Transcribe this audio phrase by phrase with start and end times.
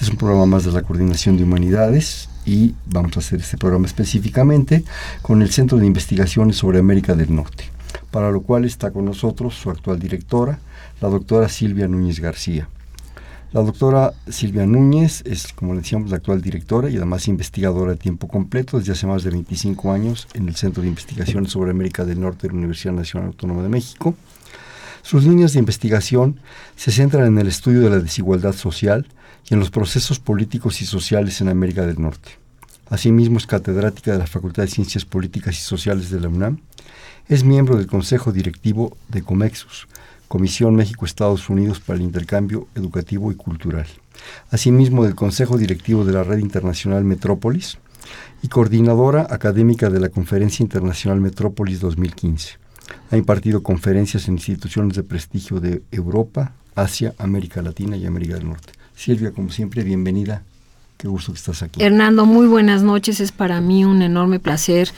[0.00, 3.58] Este es un programa más de la Coordinación de Humanidades y vamos a hacer este
[3.58, 4.82] programa específicamente
[5.20, 7.64] con el Centro de Investigaciones sobre América del Norte,
[8.10, 10.58] para lo cual está con nosotros su actual directora,
[11.02, 12.66] la doctora Silvia Núñez García.
[13.52, 17.98] La doctora Silvia Núñez es, como le decíamos, la actual directora y además investigadora de
[17.98, 22.06] tiempo completo desde hace más de 25 años en el Centro de Investigaciones sobre América
[22.06, 24.14] del Norte de la Universidad Nacional Autónoma de México.
[25.02, 26.40] Sus líneas de investigación
[26.76, 29.06] se centran en el estudio de la desigualdad social
[29.48, 32.32] y en los procesos políticos y sociales en América del Norte.
[32.88, 36.58] Asimismo es catedrática de la Facultad de Ciencias Políticas y Sociales de la UNAM.
[37.28, 39.86] Es miembro del Consejo Directivo de Comexus,
[40.28, 43.86] Comisión México-Estados Unidos para el Intercambio Educativo y Cultural,
[44.50, 47.78] asimismo del Consejo Directivo de la Red Internacional Metrópolis
[48.40, 52.59] y coordinadora académica de la Conferencia Internacional Metrópolis 2015.
[53.10, 58.48] Ha impartido conferencias en instituciones de prestigio de Europa, Asia, América Latina y América del
[58.48, 58.72] Norte.
[58.94, 60.42] Silvia, como siempre, bienvenida
[61.00, 61.82] Qué gusto que estás aquí.
[61.82, 63.20] Hernando, muy buenas noches.
[63.20, 64.90] Es para mí un enorme placer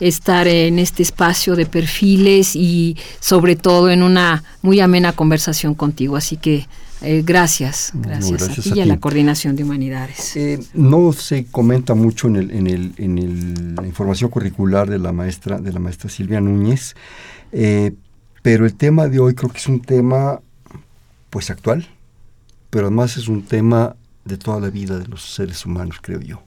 [0.00, 6.16] estar en este espacio de perfiles y sobre todo en una muy amena conversación contigo.
[6.16, 6.66] Así que
[7.02, 10.36] eh, gracias, gracias, a ti y a, la Coordinación de Humanidades.
[10.36, 15.12] Eh, no se comenta mucho en, el, en, el, en la información curricular de la
[15.12, 16.94] maestra, de la maestra Silvia Núñez,
[17.52, 17.92] eh,
[18.42, 20.40] pero el tema de hoy creo que es un tema
[21.30, 21.88] pues actual,
[22.68, 26.42] pero además es un tema de toda la vida de los seres humanos, creo yo.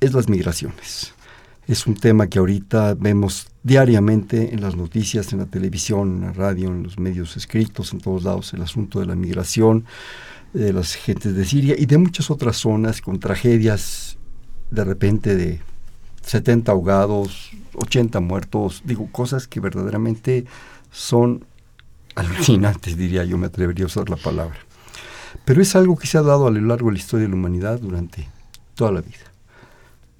[0.00, 1.14] Es las migraciones.
[1.66, 6.32] Es un tema que ahorita vemos diariamente en las noticias, en la televisión, en la
[6.32, 9.86] radio, en los medios escritos, en todos lados, el asunto de la migración,
[10.52, 14.18] de las gentes de Siria y de muchas otras zonas con tragedias
[14.70, 15.60] de repente de
[16.22, 20.44] 70 ahogados, 80 muertos, digo, cosas que verdaderamente
[20.90, 21.44] son
[22.14, 24.58] alucinantes, diría yo, me atrevería a usar la palabra.
[25.44, 27.36] Pero es algo que se ha dado a lo largo de la historia de la
[27.36, 28.28] humanidad durante
[28.74, 29.33] toda la vida.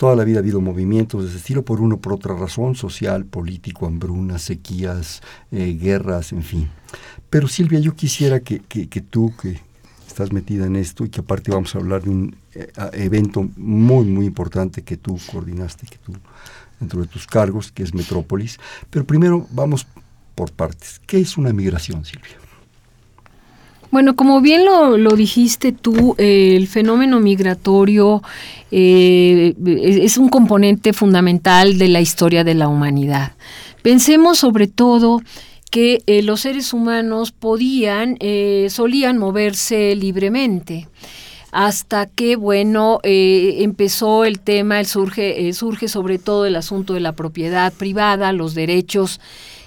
[0.04, 3.25] Toda la vida ha habido movimientos de ese estilo, por uno por otra razón, social,
[3.25, 6.69] político, hambrunas, sequías, eh, guerras, en fin.
[7.31, 8.59] Pero Silvia, yo quisiera que,
[9.09, 9.59] tú, que
[10.06, 14.04] estás metida en esto y que aparte vamos a hablar de un eh, evento muy,
[14.04, 16.12] muy importante que tú coordinaste, que tú,
[16.78, 18.59] dentro de tus cargos, que es Metrópolis.
[18.91, 19.86] Pero primero vamos
[20.34, 21.00] por partes.
[21.06, 22.44] ¿Qué es una migración, Silvia?
[23.94, 28.25] Bueno, como bien lo, dijiste tú, el fenómeno migratorio
[28.72, 29.55] eh,
[30.03, 33.37] es un componente fundamental de la historia de la humanidad.
[33.83, 35.22] Pensemos sobre todo
[35.71, 40.88] que eh, los seres humanos podían, eh, solían moverse libremente
[41.53, 47.12] hasta que, bueno, empezó el tema, el surge, surge sobre todo el asunto de la
[47.12, 49.21] propiedad privada, los derechos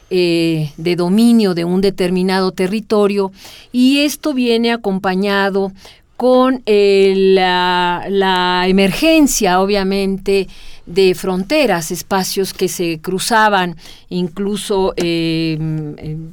[0.10, 3.32] eh, de dominio de un determinado territorio
[3.72, 5.72] y esto viene acompañado
[6.16, 10.48] con eh, la, la, emergencia, obviamente,
[10.88, 13.76] de fronteras, espacios que se cruzaban,
[14.10, 15.58] incluso, eh,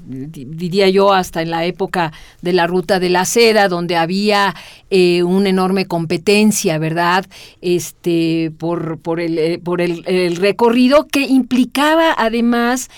[0.07, 4.55] diría yo, hasta en la época de la ruta de la seda, donde había
[4.91, 7.27] eh, una enorme competencia, ¿verdad?
[7.61, 10.05] Este, por, por, el, eh, por el,
[10.37, 12.89] recorrido que implicaba además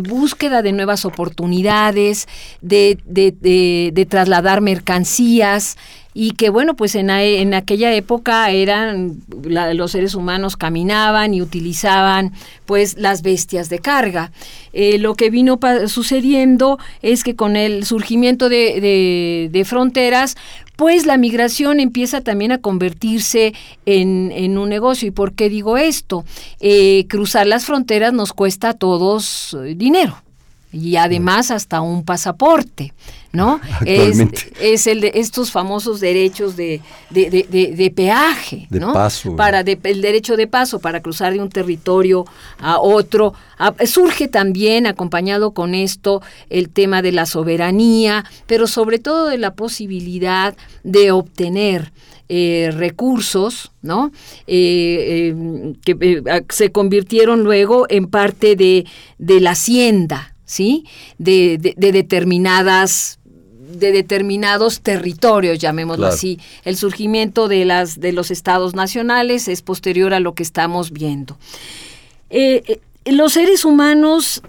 [0.00, 2.28] búsqueda de nuevas oportunidades,
[2.60, 5.76] de, de, de trasladar mercancías,
[6.14, 12.32] y que bueno, pues en, en aquella época eran los seres humanos caminaban y utilizaban
[12.66, 14.32] pues las bestias de carga.
[14.72, 20.36] Eh, lo que vino sucediendo es que con el surgimiento de, de, fronteras,
[20.76, 23.54] pues la migración empieza también a convertirse
[23.86, 25.08] en, en, un negocio.
[25.08, 26.24] ¿Y por qué digo esto?
[26.60, 30.16] Eh, cruzar las fronteras nos cuesta a todos eh, dinero
[30.72, 32.94] y además hasta un pasaporte,
[33.32, 33.60] ¿no?
[33.86, 36.80] Es, el de estos famosos derechos de,
[37.10, 38.92] de, peaje, ¿no?
[38.92, 39.36] Paso.
[39.36, 42.24] Para el derecho de paso para cruzar de un territorio
[42.58, 43.34] a otro.
[43.86, 49.54] surge también acompañado con esto el tema de la soberanía, pero sobre todo de la
[49.54, 51.92] posibilidad de obtener
[52.34, 54.10] eh, recursos, ¿no?
[54.46, 58.86] Eh, eh, que se convirtieron luego en parte de,
[59.18, 60.84] de la hacienda, ¿sí?
[61.18, 63.18] De, de, determinadas
[63.72, 66.38] de determinados territorios, llamémoslo así.
[66.64, 71.38] El surgimiento de, las, de los estados nacionales es posterior a lo que estamos viendo.
[72.28, 72.80] Eh, eh,
[73.10, 74.42] los seres humanos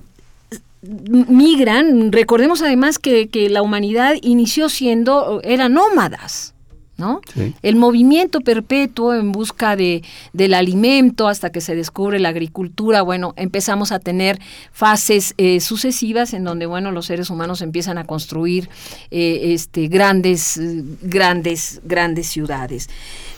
[0.81, 6.53] migran, recordemos además que, que la humanidad inició siendo, eran nómadas.
[6.97, 7.21] ¿No?
[7.63, 13.33] El movimiento perpetuo en busca de, del alimento hasta que se descubre la agricultura, bueno,
[13.35, 14.39] empezamos a tener
[14.71, 18.69] fases eh, sucesivas en donde, bueno, los seres humanos empiezan a construir
[19.09, 20.59] eh, este, grandes,
[21.01, 22.89] grandes, grandes ciudades.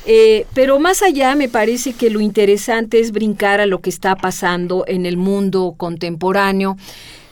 [0.06, 4.16] Eh, pero más allá, me parece que lo interesante es brincar a lo que está
[4.16, 6.78] pasando en el mundo contemporáneo.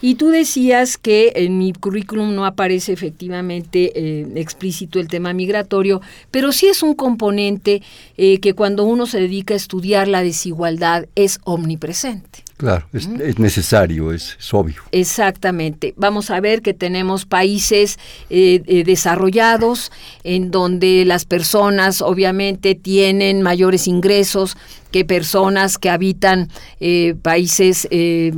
[0.06, 6.02] Y tú decías que en mi currículum no aparece efectivamente eh, explícito el tema migratorio,
[6.30, 7.82] pero sí es un componente
[8.18, 12.44] eh, que cuando uno se dedica a estudiar la desigualdad es omnipresente.
[12.64, 14.84] Claro, es, necesario, es, obvio.
[14.94, 15.94] Exactamente.
[15.98, 18.00] Vamos a ver que tenemos países
[18.30, 19.92] eh, desarrollados
[20.24, 24.56] en donde las personas obviamente tienen mayores ingresos,
[24.94, 26.50] que personas que habitan
[26.80, 28.32] eh, países eh,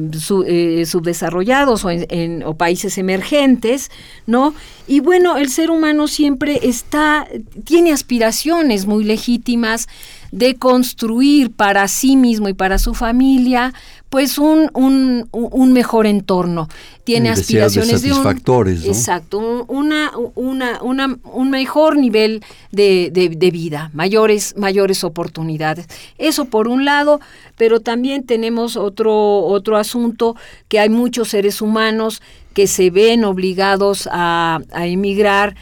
[0.47, 3.91] eh, subdesarrollados o, en, o países emergentes,
[4.25, 4.55] ¿no?
[4.87, 7.27] Y bueno, el ser humano siempre está,
[7.65, 9.87] tiene aspiraciones muy legítimas
[10.31, 13.73] de construir para sí mismo y para su familia
[14.09, 16.69] pues un, un, un mejor entorno.
[17.03, 23.91] Tiene aspiraciones de, satisfactores, un, exacto, una, una, una, un mejor nivel de, de, vida,
[23.93, 25.87] mayores, mayores oportunidades.
[26.17, 27.19] Eso por un lado,
[27.57, 30.35] pero también tenemos otro, otro asunto
[30.67, 32.21] que hay muchos seres humanos
[32.53, 35.55] que se ven obligados a, a emigrar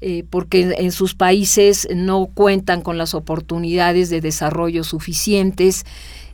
[0.00, 5.84] eh, porque en sus países no cuentan con las oportunidades de desarrollo suficientes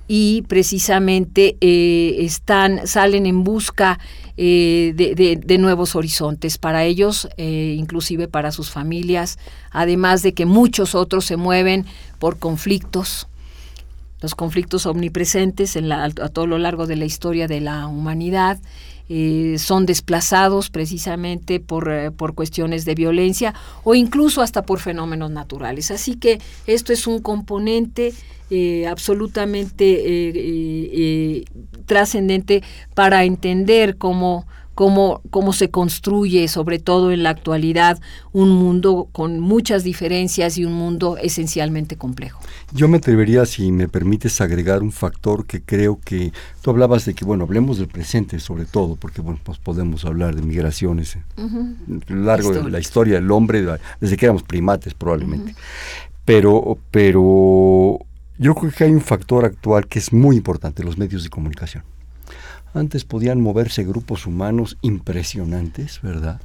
[0.06, 3.98] y precisamente eh, están salen en busca
[4.36, 9.38] eh, de, nuevos horizontes para ellos, inclusive para sus familias,
[9.70, 11.86] además de que muchos otros se mueven
[12.18, 13.28] por conflictos,
[14.20, 18.58] los conflictos omnipresentes en la, a todo lo largo de la historia de la humanidad
[19.08, 23.52] eh, son desplazados precisamente por, eh, por, cuestiones de violencia
[23.82, 25.90] o incluso hasta por fenómenos naturales.
[25.90, 28.14] Así que esto es un componente
[28.50, 29.84] eh, absolutamente
[31.84, 32.62] trascendente
[32.94, 38.00] para entender cómo cómo, cómo se construye, sobre todo en la actualidad,
[38.32, 42.40] un mundo con muchas diferencias y un mundo esencialmente complejo.
[42.72, 46.32] Yo me atrevería, si me permites, agregar un factor que creo que
[46.62, 50.34] tú hablabas de que, bueno, hablemos del presente sobre todo, porque bueno, pues podemos hablar
[50.34, 53.64] de migraciones a lo largo de la historia del hombre,
[54.00, 55.54] desde que éramos primates probablemente.
[56.24, 57.98] Pero, pero
[58.38, 61.84] yo creo que hay un factor actual que es muy importante, los medios de comunicación.
[62.74, 66.40] Antes podían moverse grupos humanos impresionantes, ¿verdad?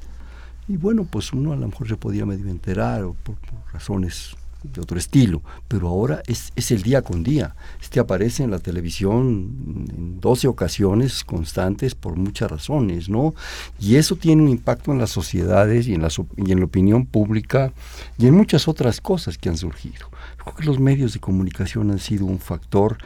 [0.67, 3.35] Y bueno, pues uno a lo mejor se podía medio enterar por,
[3.73, 7.55] razones de otro estilo, pero ahora es, es, el día con día.
[7.81, 13.33] Este aparece en la televisión en 12 ocasiones constantes por muchas razones, ¿no?
[13.79, 17.07] Y eso tiene un impacto en las sociedades y en la, y en la opinión
[17.07, 17.73] pública
[18.19, 20.09] y en muchas otras cosas que han surgido.
[20.37, 22.97] Creo que los medios de comunicación han sido un factor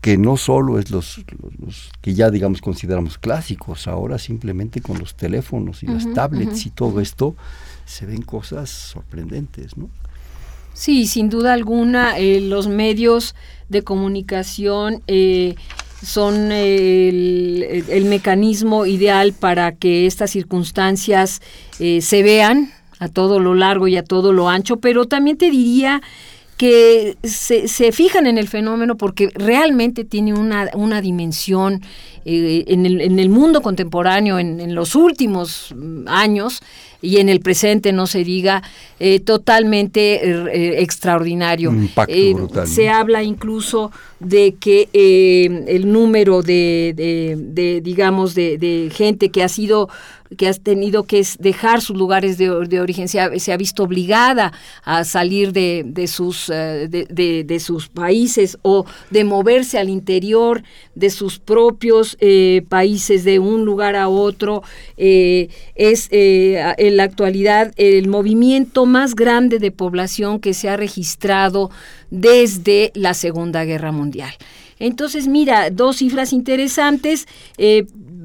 [0.00, 1.20] que no solo es los,
[2.00, 7.00] que ya digamos consideramos clásicos, ahora simplemente con los teléfonos y las tablets y todo
[7.00, 7.36] esto
[7.84, 9.90] se ven cosas sorprendentes, ¿no?
[10.72, 13.34] Sí, sin duda alguna, eh, los medios
[13.68, 15.56] de comunicación eh,
[16.02, 21.42] son el, el, mecanismo ideal para que estas circunstancias
[21.78, 25.50] eh, se vean a todo lo largo y a todo lo ancho, pero también te
[25.50, 26.00] diría
[26.60, 31.80] que se, se, fijan en el fenómeno porque realmente tiene una, una dimensión
[32.26, 36.60] eh, en, el, en, el, mundo contemporáneo, en, en, los últimos mm, años
[37.00, 38.62] y en el presente, no se diga,
[38.98, 41.72] eh, totalmente eh, extraordinario.
[42.66, 43.90] se habla incluso
[44.20, 49.88] de que el número de, de, digamos, de, de gente que ha sido
[50.36, 52.50] que has tenido que dejar sus lugares de,
[52.80, 54.52] origen, se ha, visto obligada
[54.84, 60.62] a salir de, de sus, eh, de, sus países o de moverse al interior
[60.94, 64.62] de sus propios eh, países de un lugar a otro,
[64.96, 71.70] eh, es en la actualidad el movimiento más grande de población que se ha registrado
[72.10, 74.32] desde la Segunda Guerra Mundial.
[74.78, 77.26] Entonces, mira, dos cifras interesantes.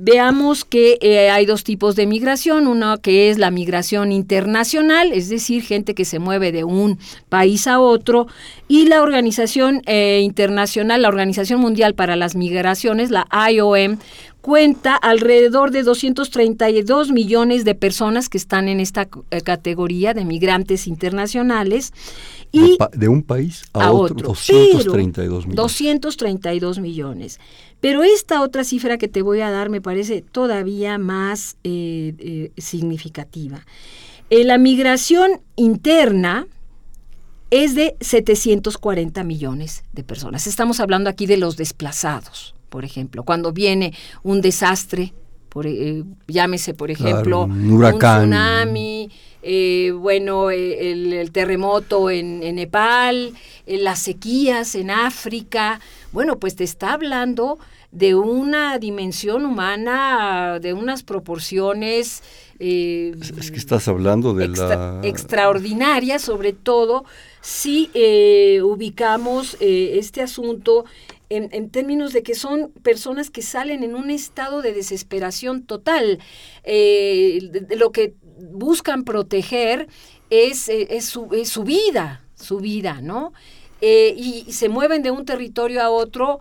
[0.08, 5.30] Veamos que eh, hay dos tipos de migración, una que es la migración internacional, es
[5.30, 8.27] decir, gente que se mueve de un país a otro,
[8.68, 13.98] y la organización eh, internacional, la Organización Mundial para las Migraciones, la IOM,
[14.42, 20.86] cuenta alrededor de 232 millones de personas que están en esta eh, categoría de migrantes
[20.86, 21.94] internacionales.
[22.52, 25.56] Y de, un país a, otro, 232 millones.
[25.56, 27.40] 232 millones.
[27.82, 32.52] Pero esta otra cifra que te voy a dar me parece todavía más eh, eh,
[32.58, 33.66] significativa.
[34.30, 36.48] la migración interna,
[37.52, 40.48] es de 740 millones de personas.
[40.48, 45.14] Estamos hablando aquí de los desplazados por ejemplo, cuando viene un desastre,
[45.48, 48.24] por, eh, llámese por ejemplo un, huracán.
[48.24, 49.10] tsunami,
[49.48, 53.34] eh, bueno, eh, el, terremoto en, Nepal,
[53.68, 55.80] las sequías en África,
[56.12, 57.60] bueno, pues te está hablando
[57.92, 62.24] de una dimensión humana, de unas proporciones...
[62.60, 65.00] es que estás hablando de la...
[65.04, 67.06] Extraordinaria, sobre todo
[67.40, 67.92] si
[68.64, 70.86] ubicamos este asunto
[71.30, 76.20] en, términos de que son personas que salen en un estado de desesperación total.
[76.64, 79.88] Eh, lo que buscan proteger
[80.30, 83.34] es, eh, es, su, su, vida, su vida, ¿no?
[83.82, 86.39] Eh, y, se mueven de un territorio a otro.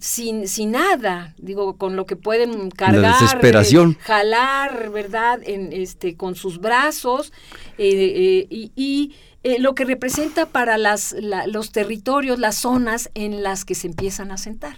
[0.00, 3.94] sin, sin nada, digo, con lo que pueden cargar, desesperación.
[4.00, 5.40] jalar, ¿verdad?
[5.44, 7.30] En, este, con sus brazos
[7.76, 9.12] y, y
[9.44, 11.14] eh, lo que representa para las,
[11.48, 14.76] los territorios, las zonas en las que se empiezan a sentar.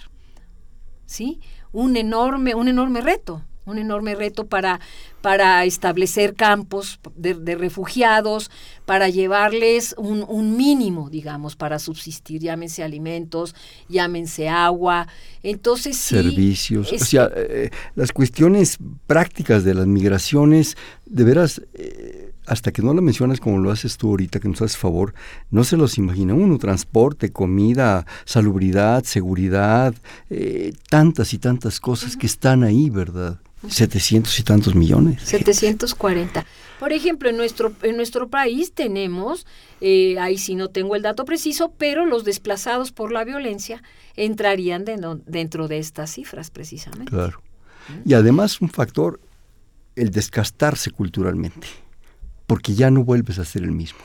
[1.06, 1.40] ¿Sí?
[1.70, 4.80] Un enorme, un enorme reto, un enorme reto para,
[5.20, 8.50] para establecer campos de, refugiados,
[8.84, 13.54] para llevarles un, mínimo, digamos, para subsistir, llámense alimentos,
[13.88, 15.08] llámense agua.
[15.42, 16.92] Entonces, servicios.
[16.92, 22.94] o sea, eh, las cuestiones prácticas de las migraciones, de veras, eh, hasta que no
[22.94, 25.12] lo mencionas como lo haces tú ahorita, que nos haces favor,
[25.50, 29.92] no se los imagina uno, transporte, comida, salubridad, seguridad,
[30.30, 33.40] eh, tantas y tantas cosas que están ahí, ¿verdad?
[33.68, 35.22] 700 y tantos millones.
[35.22, 36.44] 740.
[36.78, 39.46] Por ejemplo, en nuestro, en nuestro país tenemos,
[39.80, 43.82] eh, ahí sí no tengo el dato preciso, pero los desplazados por la violencia
[44.14, 47.10] entrarían dentro de estas cifras precisamente.
[47.10, 47.40] Claro.
[48.04, 49.20] Y además un factor,
[49.94, 51.66] el descastarse culturalmente
[52.46, 53.98] porque ya no vuelves a ser el mismo.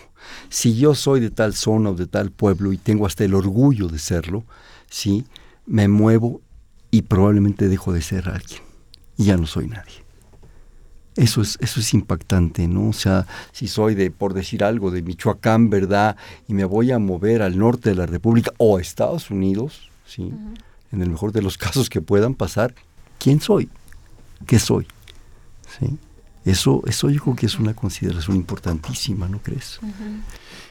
[0.50, 3.88] Si yo soy de tal zona o de tal pueblo y tengo hasta el orgullo
[3.88, 4.44] de serlo,
[4.90, 5.26] sí,
[5.66, 6.42] me muevo
[6.90, 8.71] y probablemente dejo de ser alguien
[9.22, 10.04] y ya no soy nadie.
[11.16, 12.90] Eso es, eso es impactante, ¿no?
[12.90, 16.16] O sea, si soy de, por decir algo, de Michoacán, ¿verdad?
[16.48, 20.34] Y me voy a mover al norte de la República o a Estados Unidos, ¿sí?
[20.92, 22.74] En el mejor de los casos que puedan pasar,
[23.20, 23.70] ¿quién soy?
[24.48, 24.88] ¿Qué soy?
[25.80, 25.98] ¿Sí?
[26.44, 29.80] Eso, eso yo creo que es una consideración importantísima, ¿no crees?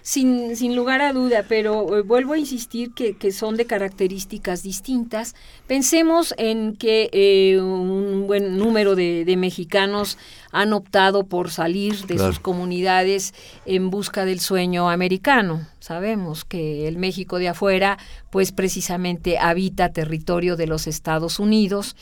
[0.02, 4.62] Sin, sin, lugar a duda, pero eh, vuelvo a insistir que, que, son de características
[4.62, 5.34] distintas.
[5.66, 10.18] Pensemos en que eh, un buen número de, de, mexicanos
[10.52, 13.34] han optado por salir de sus comunidades
[13.66, 15.66] en busca del sueño americano.
[15.78, 17.98] Sabemos que el México de afuera,
[18.30, 21.96] pues precisamente habita territorio de los Estados Unidos.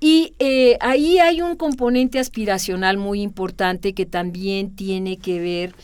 [0.00, 5.74] Y eh, ahí hay un componente aspiracional muy importante que también tiene que ver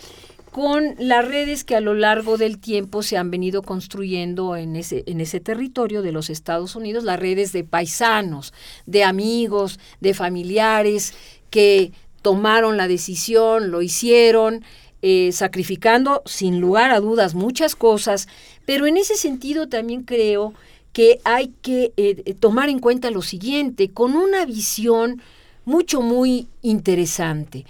[0.56, 5.04] con las redes que a lo largo del tiempo se han venido construyendo en ese,
[5.06, 8.54] en ese territorio de los Estados Unidos, las redes de paisanos,
[8.86, 11.12] de amigos, de familiares
[11.50, 14.64] que tomaron la decisión, lo hicieron,
[15.02, 18.26] eh, sacrificando sin lugar a dudas muchas cosas,
[18.64, 20.54] pero en ese sentido también creo
[20.94, 25.20] que hay que eh, tomar en cuenta lo siguiente, con una visión
[25.66, 27.66] mucho, muy interesante,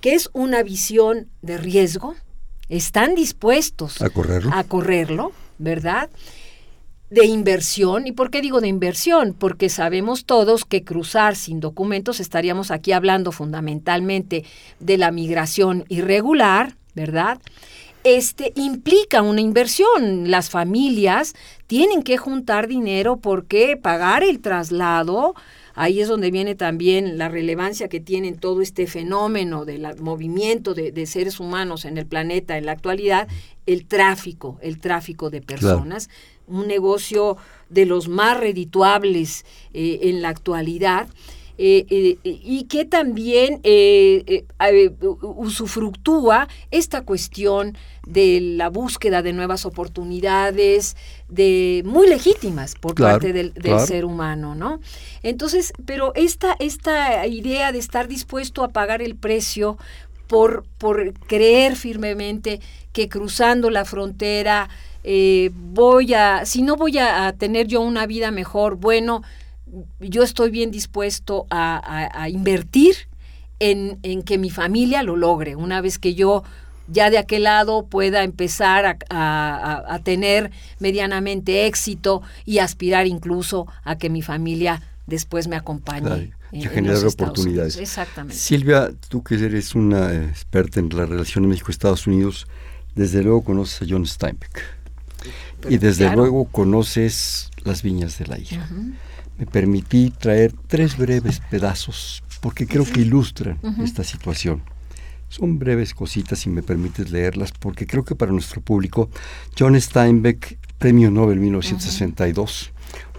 [0.00, 2.14] que es una visión de riesgo,
[2.70, 6.10] están dispuestos a correrlo, a correrlo ¿verdad?
[7.10, 8.06] De inversión.
[8.06, 9.34] ¿Y por qué digo de inversión?
[9.38, 14.44] Porque sabemos todos que cruzar sin documentos, estaríamos aquí hablando fundamentalmente
[14.78, 17.38] de la migración irregular, ¿verdad?
[18.02, 20.30] este implica una inversión.
[20.30, 21.34] Las familias
[21.66, 25.34] tienen que juntar dinero porque pagar el traslado,
[25.80, 31.06] ahí es donde viene también la relevancia que tiene todo este fenómeno del movimiento de,
[31.06, 33.28] seres humanos en el planeta en la actualidad,
[33.64, 36.10] el tráfico, el tráfico de personas,
[36.46, 37.38] un negocio
[37.70, 41.08] de los más redituables eh, en la actualidad.
[41.62, 44.46] Eh, eh, y que también eh,
[45.20, 47.76] usufructúa esta cuestión
[48.06, 50.96] de la búsqueda de nuevas oportunidades,
[51.28, 53.52] de muy legítimas por parte del,
[53.86, 54.80] ser humano, ¿no?
[55.22, 59.76] Entonces, pero esta, esta idea de estar dispuesto a pagar el precio
[60.28, 62.62] por, por creer firmemente
[62.94, 64.70] que cruzando la frontera
[65.52, 69.22] voy a, si no voy a tener yo una vida mejor, bueno,
[70.00, 72.94] yo estoy bien dispuesto a, invertir
[73.58, 75.56] en, en, que mi familia lo logre.
[75.56, 76.42] Una vez que yo
[76.90, 84.10] ya de aquel lado pueda empezar a, tener medianamente éxito y aspirar incluso a que
[84.10, 86.32] mi familia después me acompañe.
[86.52, 87.76] y generar oportunidades.
[87.76, 88.36] Exactamente.
[88.36, 92.46] Silvia, tú que eres una experta en la relación México-Estados Unidos,
[92.94, 94.62] desde luego conoces a John Steinbeck.
[95.68, 98.68] y desde luego conoces las viñas de la ira.
[99.40, 104.62] Me permití traer tres breves pedazos porque creo que ilustran esta situación.
[105.30, 109.08] Son breves cositas, si me permites leerlas, porque creo que para nuestro público,
[109.58, 112.70] John Steinbeck, Premio Nobel 1962,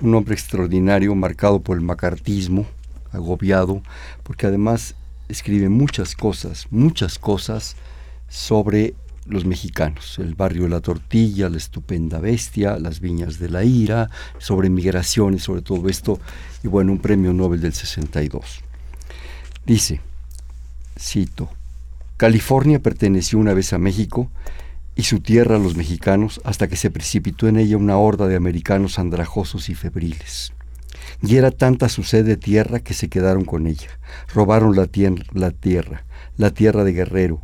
[0.02, 2.68] un hombre extraordinario, marcado por el macartismo,
[3.12, 3.82] agobiado,
[4.22, 4.94] porque además
[5.28, 7.76] escribe muchas cosas, muchas cosas
[8.30, 8.94] sobre
[9.32, 14.10] los mexicanos, el barrio de la tortilla, la estupenda bestia, las viñas de la ira,
[14.38, 16.20] sobre migraciones, sobre todo esto,
[16.64, 18.62] y bueno, un premio Nobel del 62.
[19.66, 20.02] Dice,
[21.00, 21.50] cito,
[22.18, 24.30] California perteneció una vez a México
[24.96, 28.36] y su tierra a los mexicanos hasta que se precipitó en ella una horda de
[28.36, 30.54] americanos andrajosos y febriles.
[31.24, 33.88] Y era tanta su sed de tierra que se quedaron con ella.
[34.34, 34.90] Robaron la,
[35.34, 36.04] la tierra,
[36.38, 37.42] la tierra de guerrero,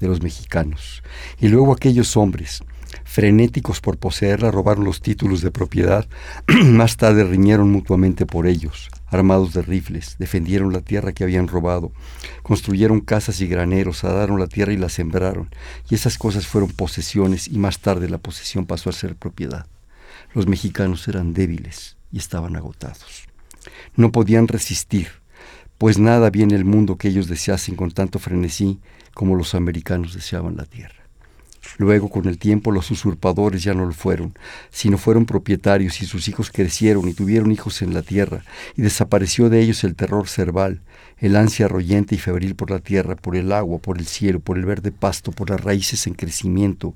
[0.00, 1.02] de los mexicanos.
[1.40, 2.62] Y luego aquellos hombres,
[3.04, 6.06] frenéticos por poseerla, robaron los títulos de propiedad,
[6.64, 11.92] más tarde riñeron mutuamente por ellos, armados de rifles, defendieron la tierra que habían robado,
[12.42, 15.48] construyeron casas y graneros, adaron la tierra y la sembraron,
[15.88, 19.66] y esas cosas fueron posesiones y más tarde la posesión pasó a ser propiedad.
[20.34, 23.26] Los mexicanos eran débiles y estaban agotados.
[23.96, 25.08] No podían resistir,
[25.78, 28.80] pues nada había en el mundo que ellos deseasen con tanto frenesí
[29.18, 30.94] como los americanos deseaban la tierra.
[31.76, 34.32] Luego, con el tiempo, los usurpadores ya no lo fueron,
[34.70, 38.44] sino fueron propietarios y sus hijos crecieron y tuvieron hijos en la tierra,
[38.76, 40.82] y desapareció de ellos el terror cerval,
[41.18, 44.56] el ansia arroyente y febril por la tierra, por el agua, por el cielo, por
[44.56, 46.94] el verde pasto, por las raíces en crecimiento.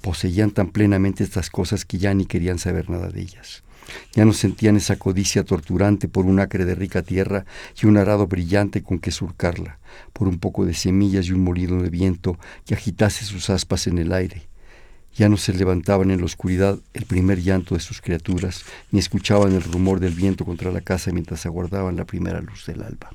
[0.00, 3.64] Poseían tan plenamente estas cosas que ya ni querían saber nada de ellas.
[4.12, 7.44] Ya no sentían esa codicia torturante por un acre de rica tierra
[7.80, 9.78] y un arado brillante con que surcarla,
[10.12, 13.98] por un poco de semillas y un molino de viento que agitase sus aspas en
[13.98, 14.48] el aire.
[15.14, 19.52] Ya no se levantaban en la oscuridad el primer llanto de sus criaturas, ni escuchaban
[19.52, 23.10] el rumor del viento contra la casa mientras aguardaban la primera luz del alba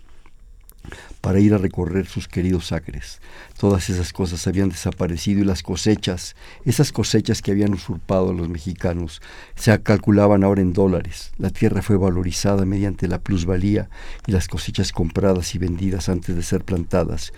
[1.22, 3.22] para ir a recorrer sus queridos acres.
[3.58, 9.22] Todas esas cosas habían desaparecido y las cosechas, esas cosechas que habían usurpado los mexicanos,
[9.56, 11.32] se calculaban ahora en dólares.
[11.38, 13.90] La tierra fue valorizada mediante la plusvalía
[14.28, 17.34] y las cosechas compradas y vendidas antes de ser plantadas.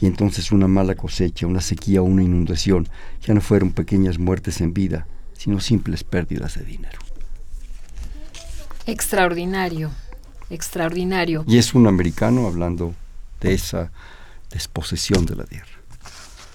[0.00, 2.88] Y entonces una mala cosecha, una sequía o una inundación
[3.22, 6.98] ya no fueron pequeñas muertes en vida, sino simples pérdidas de dinero.
[8.86, 9.90] Extraordinario
[10.50, 11.44] extraordinario.
[11.46, 12.94] Y es un americano hablando
[13.40, 13.90] de esa
[14.50, 15.66] desposesión de la tierra.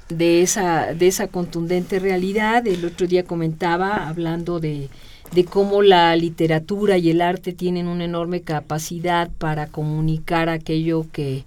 [0.10, 4.89] De esa, de esa contundente realidad, el otro día comentaba, hablando de,
[5.34, 11.45] de cómo la literatura y el arte tienen una enorme capacidad para comunicar aquello que,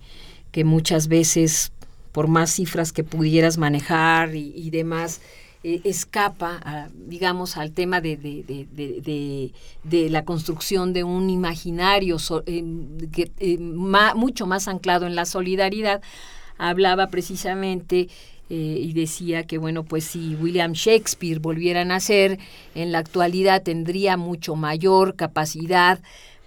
[0.50, 1.70] que muchas veces,
[2.10, 5.20] por más cifras que pudieras manejar y, y demás,
[5.64, 12.16] eh, escapa, digamos, al tema de, de, la construcción de un imaginario
[12.46, 12.64] eh,
[13.38, 16.00] eh, mucho más anclado en la solidaridad,
[16.58, 18.08] hablaba precisamente
[18.50, 22.38] y decía que, bueno, pues si William Shakespeare volviera a nacer,
[22.74, 25.98] en la actualidad tendría mucho mayor capacidad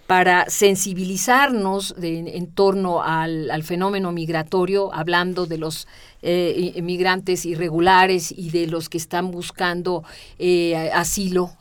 [0.08, 5.88] para sensibilizarnos en torno al, fenómeno migratorio, hablando de los
[6.22, 10.04] eh, migrantes irregulares y de los que están buscando
[10.40, 11.52] eh, asilo,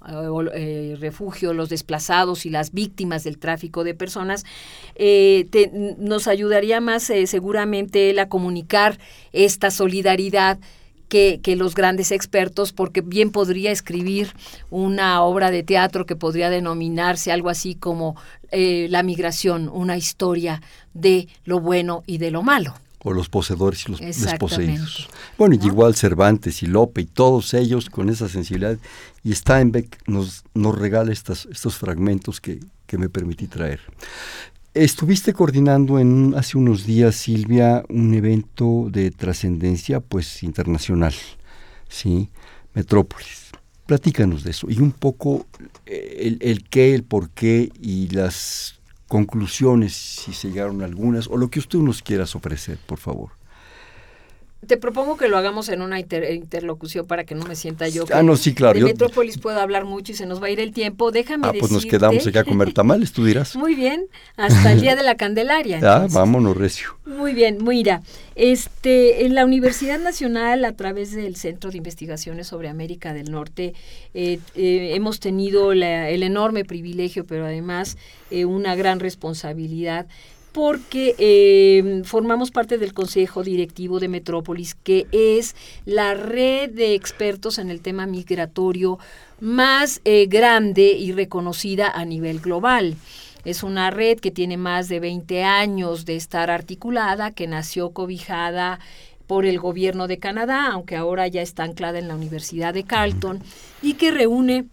[0.55, 4.44] eh, refugio, los desplazados y las víctimas del tráfico de personas,
[5.99, 8.99] nos ayudaría más seguramente él a comunicar
[9.33, 10.59] esta solidaridad
[11.11, 14.33] que, los grandes expertos, porque bien podría escribir
[14.70, 18.16] una obra de teatro que podría denominarse algo así como
[18.53, 20.62] eh, La migración, una historia
[20.94, 25.08] de lo bueno y de lo malo o los poseedores y los desposeídos.
[25.38, 28.78] Bueno, y igual Cervantes y Lope y todos ellos con esa sensibilidad.
[29.24, 33.80] Y Steinbeck nos, nos regala estas, estos fragmentos que, que me permití traer.
[34.74, 41.14] Estuviste coordinando en hace unos días, Silvia, un evento de trascendencia pues internacional,
[41.88, 42.28] ¿sí?
[42.74, 43.50] Metrópolis.
[43.86, 45.46] Platícanos de eso y un poco
[45.86, 48.80] eh, el, qué, el por qué y las
[49.11, 53.39] conclusiones, si se llegaron algunas, o lo que usted nos quiera ofrecer, por favor.
[54.66, 58.05] Te propongo que lo hagamos en una interlocución para que no me sienta yo.
[58.12, 58.79] Ah, no, sí, claro.
[58.79, 61.11] De Metrópolis puedo hablar mucho y se nos va a ir el tiempo.
[61.11, 63.57] Déjame Ah, pues nos quedamos aquí a comer tamales, tú dirás.
[63.57, 65.81] Muy bien, hasta el Día de la Candelaria.
[65.90, 67.01] Ah, vámonos, recio.
[67.05, 68.01] Muy bien, mira,
[68.37, 73.75] este, en la Universidad Nacional, a través del Centro de Investigaciones sobre América del Norte,
[74.14, 75.83] eh, eh, hemos tenido el
[76.23, 77.96] enorme privilegio, pero además
[78.31, 80.07] eh, una gran responsabilidad
[80.52, 87.58] porque eh, formamos parte del Consejo Directivo de Metrópolis, que es la red de expertos
[87.58, 88.98] en el tema migratorio
[89.40, 92.96] más eh, grande y reconocida a nivel global.
[93.44, 98.80] Es una red que tiene más de 20 años de estar articulada, que nació cobijada
[99.26, 103.40] por el gobierno de Canadá, aunque ahora ya está anclada en la Universidad de Carleton,
[103.80, 104.66] y que reúne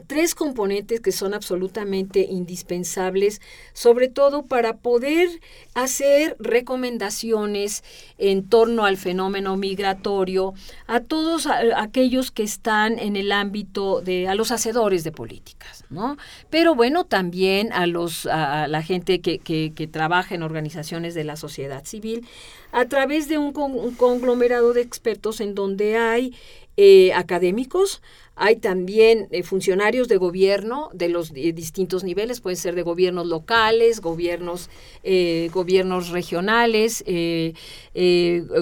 [0.00, 3.40] tres componentes que son absolutamente indispensables,
[3.72, 5.28] sobre todo para poder
[5.74, 7.84] hacer recomendaciones
[8.18, 10.54] en torno al fenómeno migratorio
[10.86, 16.16] a todos aquellos que están en el ámbito de a los hacedores de políticas, ¿no?
[16.50, 21.36] Pero bueno, también a los a la gente que, que, trabaja en organizaciones de la
[21.36, 22.26] sociedad civil
[22.72, 26.34] a través de un, un conglomerado de expertos en donde hay
[26.76, 28.00] eh, académicos,
[28.42, 34.00] hay también eh, funcionarios de gobierno de los distintos niveles, pueden ser de gobiernos locales,
[34.00, 34.70] gobiernos,
[35.04, 37.04] eh, gobiernos regionales,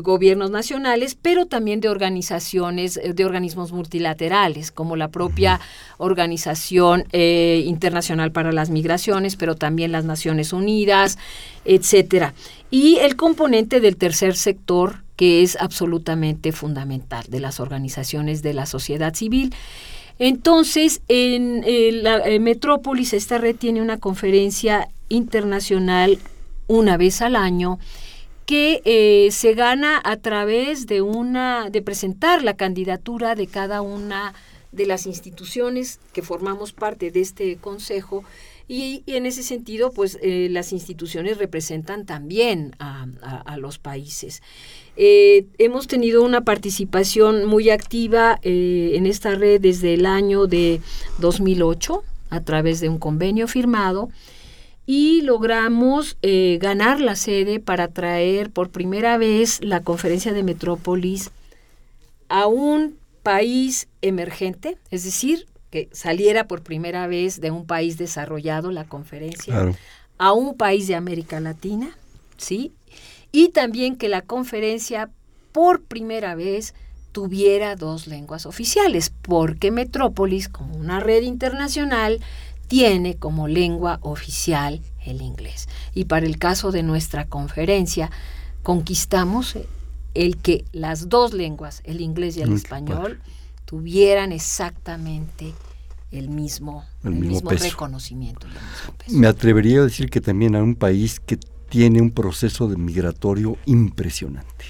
[0.02, 5.60] gobiernos nacionales, pero también de organizaciones, de organismos multilaterales, como la propia
[5.98, 11.18] Organización Internacional para las Migraciones, pero también las Naciones Unidas,
[11.64, 12.34] etcétera.
[12.70, 18.66] Y el componente del tercer sector, que es absolutamente fundamental de las organizaciones de la
[18.66, 19.52] sociedad civil.
[20.20, 21.64] Entonces, en,
[22.04, 26.20] la Metrópolis, esta red tiene una conferencia internacional
[26.68, 27.80] una vez al año
[28.46, 34.34] que eh, se gana a través de una de presentar la candidatura de cada una
[34.70, 38.22] de las instituciones que formamos parte de este consejo
[38.68, 43.06] y, en ese sentido, pues eh, las instituciones representan también a,
[43.56, 44.42] los países.
[44.96, 50.80] Eh, hemos tenido una participación muy activa eh, en esta red desde el año de
[51.18, 54.10] 2008 a través de un convenio firmado
[54.86, 61.30] y logramos ganar la sede para traer por primera vez la conferencia de Metrópolis
[62.28, 68.70] a un país emergente, es decir, que saliera por primera vez de un país desarrollado
[68.70, 69.74] la conferencia
[70.18, 71.96] a un país de América Latina,
[72.36, 72.72] ¿sí?
[73.30, 75.10] Y también que la conferencia
[75.52, 76.74] por primera vez
[77.12, 82.20] tuviera dos lenguas oficiales, porque Metrópolis, como una red internacional,
[82.68, 85.68] tiene como lengua oficial el inglés.
[85.94, 88.10] Y para el caso de nuestra conferencia,
[88.62, 89.56] conquistamos
[90.14, 93.20] el que las dos lenguas, el inglés y el español,
[93.68, 95.52] tuvieran exactamente
[96.10, 98.46] el mismo, el, mismo, reconocimiento.
[99.08, 103.58] Me atrevería a decir que también a un país que tiene un proceso de migratorio
[103.66, 104.64] impresionante.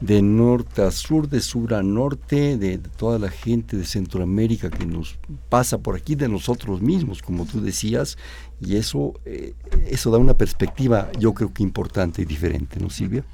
[0.00, 4.86] De norte a sur, de sur a norte, de, toda la gente de Centroamérica que
[4.86, 8.18] nos pasa por aquí, de nosotros mismos, como tú decías,
[8.60, 9.54] y eso, eh,
[9.88, 13.24] eso da una perspectiva, yo creo que importante y diferente, ¿no, Silvia?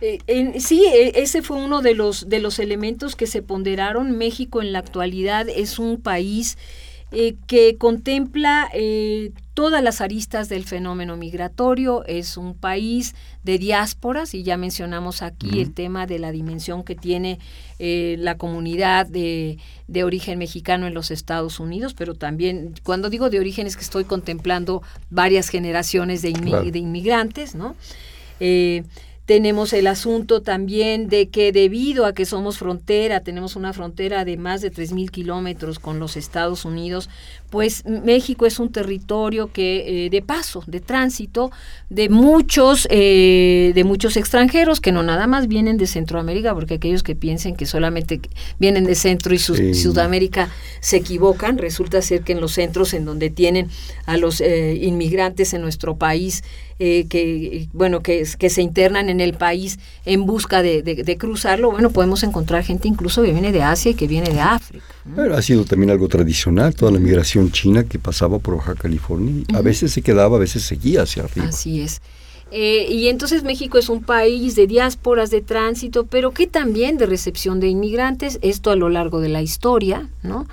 [0.00, 4.16] Eh, sí, e, ese fue uno de los, de los elementos que se ponderaron.
[4.16, 6.56] México en la actualidad es un país
[7.12, 14.32] eh, que contempla eh, todas las aristas del fenómeno migratorio, es un país de diásporas
[14.32, 17.38] y ya mencionamos aquí el tema de la dimensión que tiene
[17.78, 19.58] la comunidad de,
[19.88, 23.82] de, origen mexicano en los Estados Unidos, pero también cuando digo de origen es que
[23.82, 27.74] estoy contemplando varias generaciones de, de inmigrantes, ¿no?
[29.30, 34.36] Tenemos el asunto también de que debido a que somos frontera, tenemos una frontera de
[34.36, 37.08] más de 3.000 kilómetros con los Estados Unidos,
[37.48, 41.52] pues México es un territorio que eh, de paso, de tránsito,
[41.90, 47.04] de muchos, eh, de muchos extranjeros que no nada más vienen de Centroamérica, porque aquellos
[47.04, 48.20] que piensen que solamente
[48.58, 50.48] vienen de Centro y Sudamérica
[50.80, 51.56] se equivocan.
[51.56, 53.68] Resulta ser que en los centros en donde tienen
[54.06, 56.42] a los eh, inmigrantes en nuestro país,
[56.80, 61.90] que bueno, que, que se internan en el país en busca de, de, cruzarlo, bueno,
[61.90, 64.84] podemos encontrar gente incluso que viene de Asia y que viene de África.
[65.14, 69.44] Pero ha sido también algo tradicional, toda la migración china que pasaba por Baja California.
[69.52, 71.48] A veces se quedaba, a veces seguía hacia arriba.
[71.48, 72.00] Así es.
[72.50, 77.06] Eh, y entonces México es un país de diásporas, de tránsito, pero que también de
[77.06, 80.46] recepción de inmigrantes, esto a lo largo de la historia, ¿no?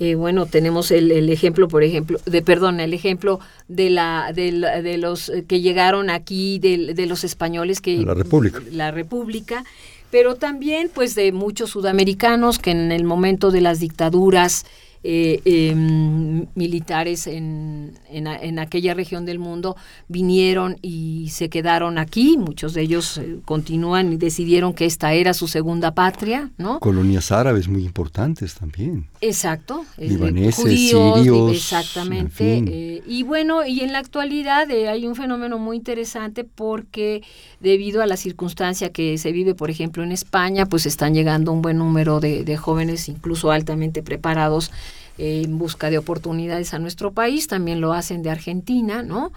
[0.00, 4.52] Eh, bueno, tenemos el, ejemplo, por ejemplo, de perdón, el ejemplo de la de,
[4.98, 8.60] los que llegaron aquí de, de los españoles que la República.
[8.70, 9.64] La República
[10.10, 14.64] pero también pues de muchos sudamericanos que en el momento de las dictaduras
[15.04, 19.76] eh, em, militares en, en, aquella región del mundo
[20.08, 22.36] vinieron y se quedaron aquí.
[22.36, 26.80] Muchos de ellos eh, continúan y decidieron que esta era su segunda patria, ¿no?
[26.80, 29.06] Colonias árabes muy importantes también.
[29.20, 29.84] Exacto.
[29.98, 31.52] Libaneses, sirios.
[31.52, 33.02] Exactamente.
[33.06, 37.22] y bueno, y en la actualidad hay un fenómeno muy interesante porque
[37.60, 41.62] debido a la circunstancia que se vive, por ejemplo, en España, pues están llegando un
[41.62, 44.70] buen número de, de jóvenes, incluso altamente preparados,
[45.18, 49.32] en busca de oportunidades a nuestro país, también lo hacen de Argentina, ¿no?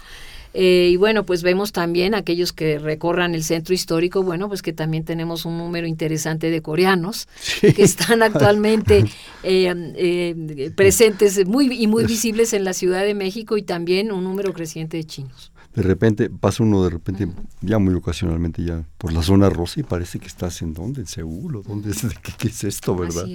[0.53, 4.73] Eh, y bueno, pues vemos también aquellos que recorran el centro histórico, bueno, pues que
[4.73, 7.27] también tenemos un número interesante de coreanos
[7.61, 9.05] que están actualmente
[9.43, 14.23] eh, eh, presentes muy y muy visibles en la Ciudad de México y también un
[14.25, 17.27] número creciente de chinos de repente pasa uno de repente
[17.61, 21.07] ya muy ocasionalmente ya por la zona rosa y parece que estás en dónde en
[21.07, 22.01] Seúl o dónde es
[22.37, 23.25] qué, es esto verdad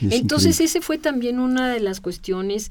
[0.00, 2.70] entonces ese fue también una de las cuestiones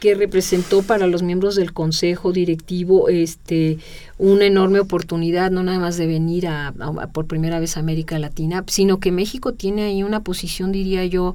[0.00, 3.78] que representó para los miembros del consejo directivo este
[4.18, 6.72] una enorme oportunidad no nada más de venir a,
[7.12, 11.34] por primera vez a América Latina sino que México tiene ahí una posición diría yo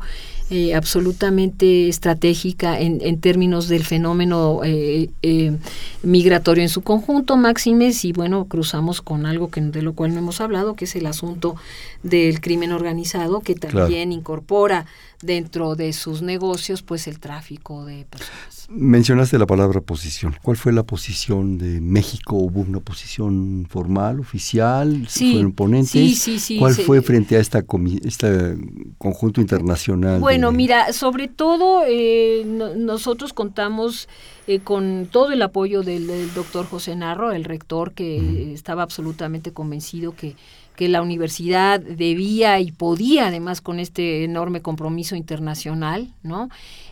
[0.54, 5.56] eh, absolutamente estratégica en, en, términos del fenómeno eh, eh,
[6.04, 10.20] migratorio en su conjunto, máximes, y bueno, cruzamos con algo que, de lo cual no
[10.20, 11.56] hemos hablado, que es el asunto
[12.04, 14.88] del crimen organizado, que también incorpora
[15.22, 18.68] dentro de sus negocios pues el tráfico de personas.
[18.70, 20.36] Mencionaste la palabra posición.
[20.42, 22.36] ¿Cuál fue la posición de México?
[22.36, 25.06] ¿Hubo una posición formal, oficial?
[25.08, 25.92] Sí, ¿Fueron ponentes?
[25.92, 26.58] Sí, sí, sí.
[26.58, 27.64] ¿Cuál fue frente a esta
[28.04, 28.58] este
[28.98, 30.20] conjunto internacional?
[30.20, 34.10] Bueno, mira, sobre todo eh, nosotros contamos
[34.48, 40.16] eh, con todo el apoyo del, doctor José Narro, el rector, que estaba absolutamente convencido
[40.16, 40.36] que
[40.76, 46.50] que la universidad debía y podía, además con este enorme compromiso internacional, ¿no?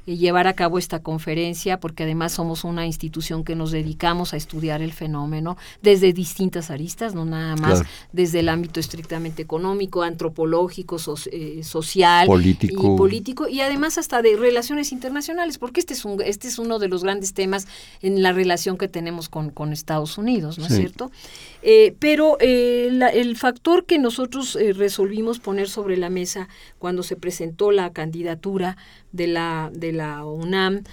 [0.10, 4.38] Eh, llevar a cabo esta conferencia, porque además somos una institución que nos dedicamos a
[4.38, 10.98] estudiar el fenómeno desde distintas aristas, no nada más desde el ámbito estrictamente económico, antropológico,
[11.32, 12.96] eh, social político.
[12.96, 16.80] y político, y además hasta de relaciones internacionales, porque este es, un, este es uno
[16.80, 17.68] de los grandes temas
[18.02, 21.12] en la relación que tenemos con, con Estados Unidos, ¿no es cierto?
[21.62, 26.48] Eh, pero el factor que nosotros resolvimos poner sobre la mesa
[26.80, 28.78] cuando se presentó la candidatura
[29.12, 30.84] de la, de la UNAM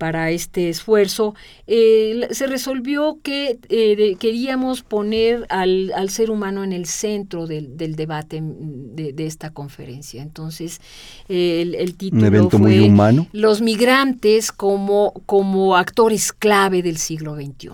[0.00, 1.34] para este esfuerzo,
[1.66, 7.76] eh, se resolvió que eh, queríamos poner al, al, ser humano en el centro del,
[7.76, 10.22] del debate de, de, esta conferencia.
[10.22, 10.80] Entonces,
[11.28, 13.26] el, el, título Un evento fue muy humano.
[13.32, 17.68] Los migrantes como, como actores clave del siglo XXI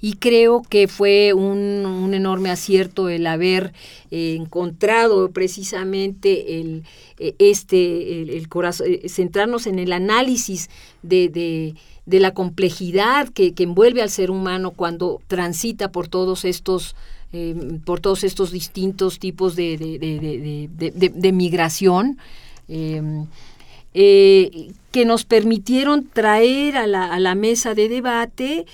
[0.00, 3.72] y creo que fue un, un enorme acierto el haber
[4.16, 6.84] eh, encontrado precisamente el,
[7.18, 10.70] eh, este, el, corazón, eh, centrarnos en el análisis
[11.02, 11.74] de,
[12.06, 16.94] de, la complejidad que, que, envuelve al ser humano cuando transita por todos estos
[17.84, 22.18] por todos estos distintos tipos de, de migración.
[23.96, 28.64] Eh, que nos permitieron traer a la, a la mesa de debate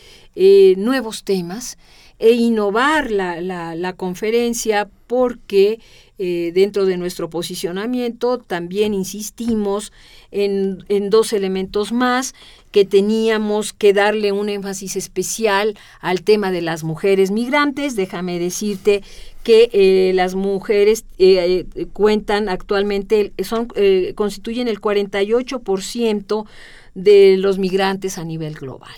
[0.76, 1.78] nuevos temas
[2.18, 5.80] e innovar la, la conferencia porque
[6.18, 9.92] eh, dentro de nuestro posicionamiento también insistimos
[10.30, 12.32] en, dos elementos más
[12.70, 17.96] que teníamos que darle un énfasis especial al tema de las mujeres migrantes.
[17.96, 19.02] Déjame decirte
[19.42, 23.66] que eh, las mujeres eh, cuentan actualmente, son,
[24.14, 26.46] constituyen el 48%
[26.94, 28.94] de los migrantes a nivel global.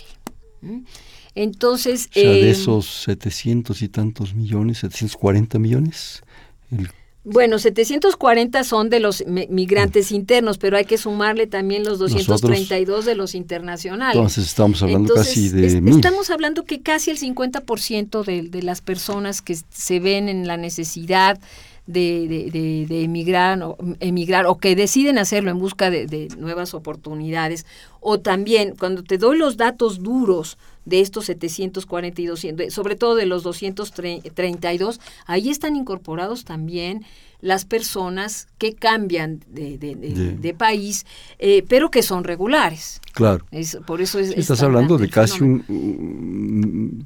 [1.35, 2.09] Entonces...
[2.11, 6.23] O sea, de esos 700 y tantos millones, 740 millones,
[6.71, 6.89] el
[7.25, 10.15] bueno, 740 son de los migrantes mm.
[10.15, 14.15] internos, pero hay que sumarle también los 232 de los internacionales.
[14.15, 19.41] Entonces estamos hablando casi de Estamos hablando que casi el 50% de, de las personas
[19.41, 21.39] que se ven en la necesidad
[21.87, 27.65] de, de, de, emigrar, o, emigrar o que deciden hacerlo en busca de, nuevas oportunidades.
[28.01, 33.43] O también, cuando te doy los datos duros de estos 742, sobre todo de los
[33.43, 37.05] 232, ahí están incorporados también
[37.43, 41.05] las personas que cambian de, país,
[41.39, 43.01] eh, pero que son regulares.
[43.11, 43.45] Claro.
[43.51, 47.05] Es, por eso es, Estás hablando de casi un,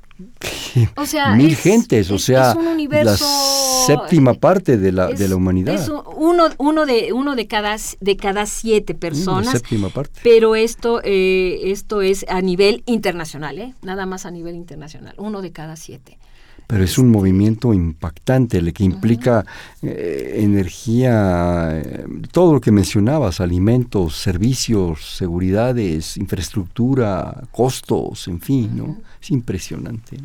[0.96, 5.74] o sea, mil gentes, o sea, la séptima parte de la, de la humanidad.
[5.74, 9.50] Es uno, uno, de, uno de, cada, de cada siete personas.
[9.50, 10.20] séptima parte.
[10.24, 13.74] Pero esto, eh, esto es a nivel internacional, ¿eh?
[13.82, 16.20] nada más a nivel internacional, uno de cada siete
[16.68, 19.46] pero es un movimiento impactante, el que implica
[19.82, 28.98] eh, energía, eh, todo lo que mencionabas, alimentos, servicios, seguridades, infraestructura, costos, en fin, ¿no?
[29.22, 30.18] Es impresionante.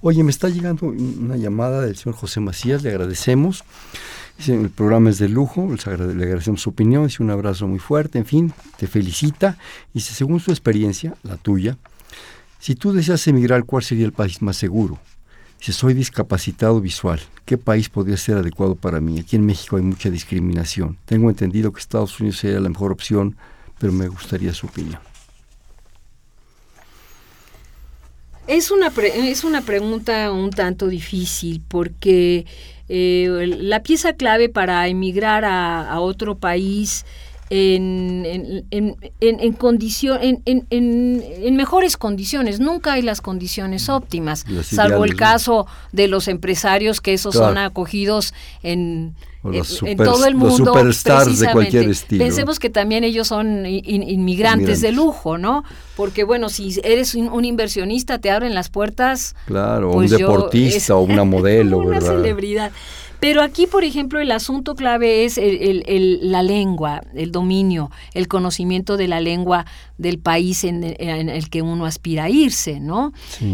[0.00, 3.64] Oye, me está llegando una llamada del señor José Macías, le agradecemos.
[4.46, 8.24] El programa es de lujo, le agradecemos su opinión, dice un abrazo muy fuerte, en
[8.24, 9.58] fin, te felicita.
[9.92, 11.76] Y según su experiencia, la tuya,
[12.58, 14.98] si tú deseas emigrar, ¿cuál sería el país más seguro?
[15.60, 19.20] Si soy discapacitado visual, ¿qué país podría ser adecuado para mí?
[19.20, 20.96] Aquí en México hay mucha discriminación.
[21.04, 23.36] Tengo entendido que Estados Unidos sería la mejor opción,
[23.78, 24.98] pero me gustaría su opinión.
[28.46, 32.46] Es una, es una pregunta un tanto difícil porque
[32.88, 37.04] eh, la pieza clave para emigrar a otro país
[37.50, 42.60] en, en, en, en, en, en, mejores condiciones.
[42.60, 48.34] Nunca hay las condiciones óptimas, salvo el caso de los empresarios que esos son acogidos
[48.62, 50.64] en, en, todo el mundo.
[50.64, 52.24] Los superstars de cualquier estilo.
[52.24, 55.64] Pensemos que también ellos son inmigrantes, de lujo, ¿no?
[55.96, 59.34] Porque bueno, si eres un, inversionista, te abren las puertas.
[59.46, 62.70] Claro, un pues deportista o una modelo, una celebridad.
[63.20, 68.96] Pero aquí, por ejemplo, el asunto clave es el, la lengua, el dominio, el conocimiento
[68.96, 69.66] de la lengua
[69.98, 73.12] del país en, el que uno aspira a irse, ¿no?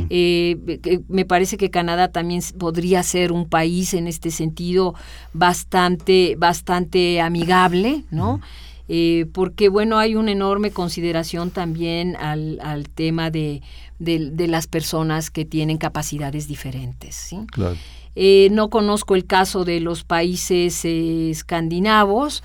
[0.09, 4.95] Eh, me parece que Canadá también podría ser un país en este sentido
[5.33, 8.41] bastante, bastante amigable, ¿no?
[8.89, 13.61] Eh, porque bueno, hay una enorme consideración también al, al tema de,
[13.99, 17.15] de, las personas que tienen capacidades diferentes.
[17.17, 17.39] ¿sí?
[17.51, 17.77] Claro.
[18.19, 22.43] Eh, no conozco el caso de los países eh, escandinavos,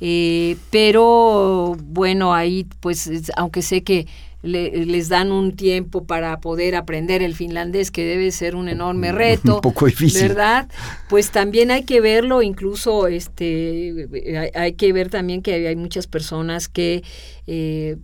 [0.00, 4.08] eh, pero bueno, ahí pues aunque sé que
[4.42, 9.54] les dan un tiempo para poder aprender el finlandés, que debe ser un enorme reto,
[9.54, 10.22] un poco difícil.
[10.22, 10.68] ¿verdad?
[11.08, 14.08] Pues también hay que verlo, incluso este,
[14.56, 17.04] hay, que ver también que hay muchas personas que,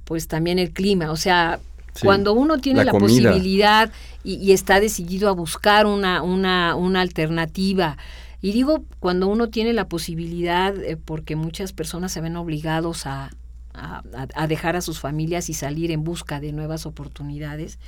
[0.04, 1.58] pues también el clima, o sea,
[2.02, 3.90] cuando uno tiene la, posibilidad
[4.24, 7.96] y, está decidido a buscar una, una, una alternativa,
[8.40, 13.30] y digo cuando uno tiene la posibilidad, eh, porque muchas personas se ven obligados a,
[13.72, 17.78] a, dejar a sus familias y salir en busca de nuevas oportunidades,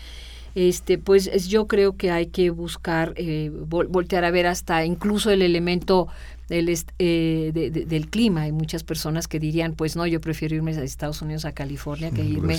[0.54, 5.42] este, pues yo creo que hay que buscar, eh, voltear a ver hasta incluso el
[5.42, 6.08] elemento
[6.50, 8.42] del, eh, del clima.
[8.42, 12.10] Hay muchas personas que dirían, pues no, yo prefiero irme a Estados Unidos, a California,
[12.10, 12.58] que irme,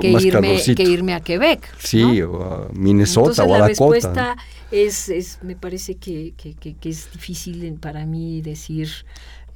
[0.00, 1.66] que, irme que irme a Quebec.
[1.78, 3.94] Sí, o a Minnesota o a la Dakota.
[3.94, 4.36] respuesta
[4.70, 8.88] es, es, me parece que, que, que es difícil para mí decir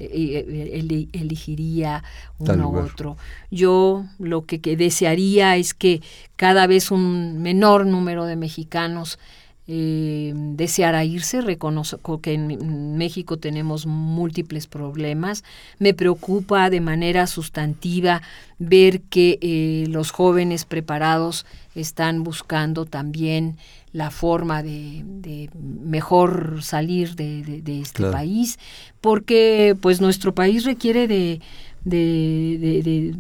[0.01, 2.03] eh, elegiría
[2.38, 3.16] uno u otro.
[3.51, 6.01] Yo lo que, desearía es que
[6.37, 9.18] cada vez un menor número de mexicanos
[9.66, 11.40] eh, deseara irse.
[11.40, 15.44] Reconozco que en México tenemos múltiples problemas.
[15.79, 18.20] Me preocupa de manera sustantiva
[18.59, 23.57] ver que eh, los jóvenes preparados están buscando también
[23.92, 28.59] la forma de, mejor salir de, este país,
[29.00, 31.40] porque pues nuestro país requiere de,
[31.85, 33.12] de,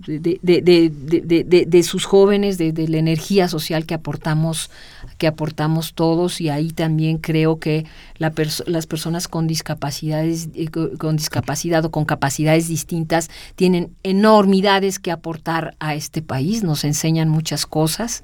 [1.84, 4.70] sus jóvenes, de, la energía social que aportamos,
[5.18, 6.40] que aportamos todos.
[6.40, 7.84] Y ahí también creo que
[8.18, 15.76] las personas con discapacidades, eh, con discapacidad o con capacidades distintas tienen enormidades que aportar
[15.78, 18.22] a este país, nos enseñan muchas cosas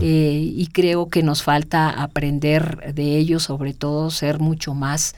[0.00, 5.14] eh, y creo que nos falta aprender de ellos, sobre todo ser mucho más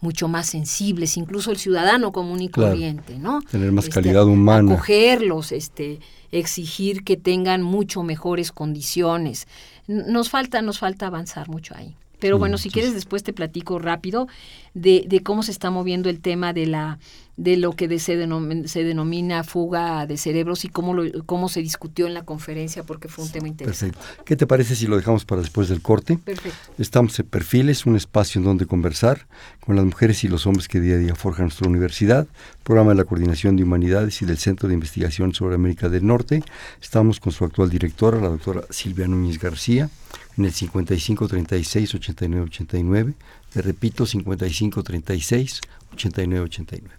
[0.00, 3.40] mucho más sensibles, incluso el ciudadano común y corriente, ¿no?
[3.42, 4.74] Tener más este, calidad humana.
[4.74, 9.48] Acogerlos, este, exigir que tengan mucho mejores condiciones.
[9.86, 11.96] Nos falta, nos falta avanzar mucho ahí.
[12.20, 14.26] Pero bueno, si quieres después te platico rápido
[14.74, 16.98] de, de, cómo se está moviendo el tema de la
[17.38, 22.14] de lo que se, denomina, fuga de cerebros y cómo, lo, cómo se discutió en
[22.14, 23.96] la conferencia porque fue un tema interesante.
[23.96, 24.24] Perfecto.
[24.24, 26.18] ¿Qué te parece si lo dejamos para después del corte?
[26.18, 26.58] Perfecto.
[26.78, 29.28] Estamos en Perfiles, un espacio en donde conversar
[29.60, 32.26] con las mujeres y los hombres que día a día forjan nuestra universidad,
[32.64, 36.42] programa de la Coordinación de Humanidades y del Centro de Investigación sobre América del Norte.
[36.82, 39.88] Estamos con su actual directora, la doctora Silvia Núñez García,
[40.36, 43.14] en el 55 36 89 89
[43.52, 45.60] Te repito, 5536
[45.92, 46.97] 8989.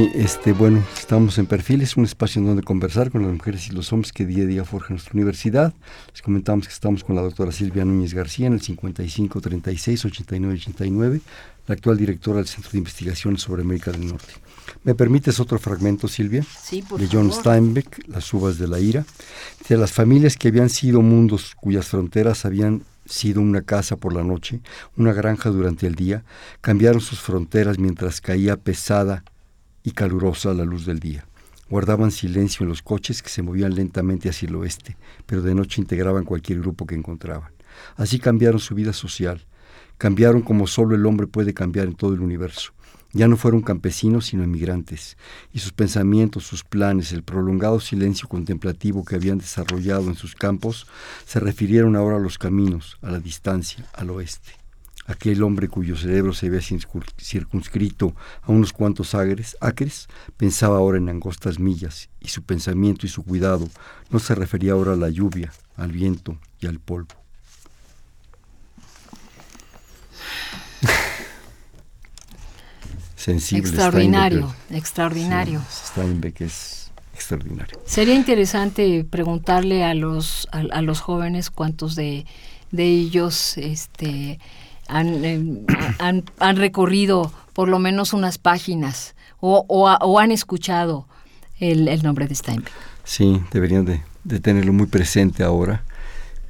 [0.00, 3.72] Sí, este, bueno, estamos en Perfiles, un espacio en donde conversar con las mujeres y
[3.72, 5.74] los hombres que día a día forjan nuestra universidad.
[6.14, 10.54] Les comentamos que estamos con la doctora Silvia Núñez García en el 55 36 89
[10.54, 11.20] 89,
[11.66, 14.32] la actual directora del Centro de Investigaciones sobre América del Norte.
[14.84, 16.46] ¿Me permites otro fragmento, Silvia?
[16.58, 19.04] Sí, por de John Steinbeck, Las uvas de la ira.
[19.68, 24.22] De las familias que habían sido mundos cuyas fronteras habían sido una casa por la
[24.22, 24.60] noche,
[24.96, 26.24] una granja durante el día,
[26.62, 29.24] cambiaron sus fronteras mientras caía pesada
[29.82, 31.26] y calurosa la luz del día.
[31.68, 35.80] Guardaban silencio en los coches que se movían lentamente hacia el oeste, pero de noche
[35.80, 37.52] integraban cualquier grupo que encontraban.
[37.96, 39.46] Así cambiaron su vida social,
[39.96, 42.72] cambiaron como solo el hombre puede cambiar en todo el universo.
[43.12, 45.16] Ya no fueron campesinos, sino emigrantes,
[45.52, 50.86] y sus pensamientos, sus planes, el prolongado silencio contemplativo que habían desarrollado en sus campos,
[51.26, 54.59] se refirieron ahora a los caminos, a la distancia, al oeste.
[55.10, 60.06] Aquel hombre cuyo cerebro se había circunscrito a unos cuantos acres, acres,
[60.36, 63.68] pensaba ahora en angostas millas, y su pensamiento y su cuidado
[64.10, 67.16] no se refería ahora a la lluvia, al viento y al polvo.
[73.16, 73.68] Sensible.
[73.68, 75.60] Extraordinario, extraordinario.
[75.68, 77.82] Steinbeck es extraordinario.
[77.84, 82.26] Sería interesante preguntarle a los, a, los jóvenes cuántos de,
[82.70, 84.38] de ellos este,
[84.90, 85.66] han,
[86.38, 91.06] han, recorrido por lo menos unas páginas o, o, han escuchado
[91.58, 92.72] el, el, nombre de Steinbeck.
[93.04, 95.84] Sí, deberían de, de, tenerlo muy presente ahora,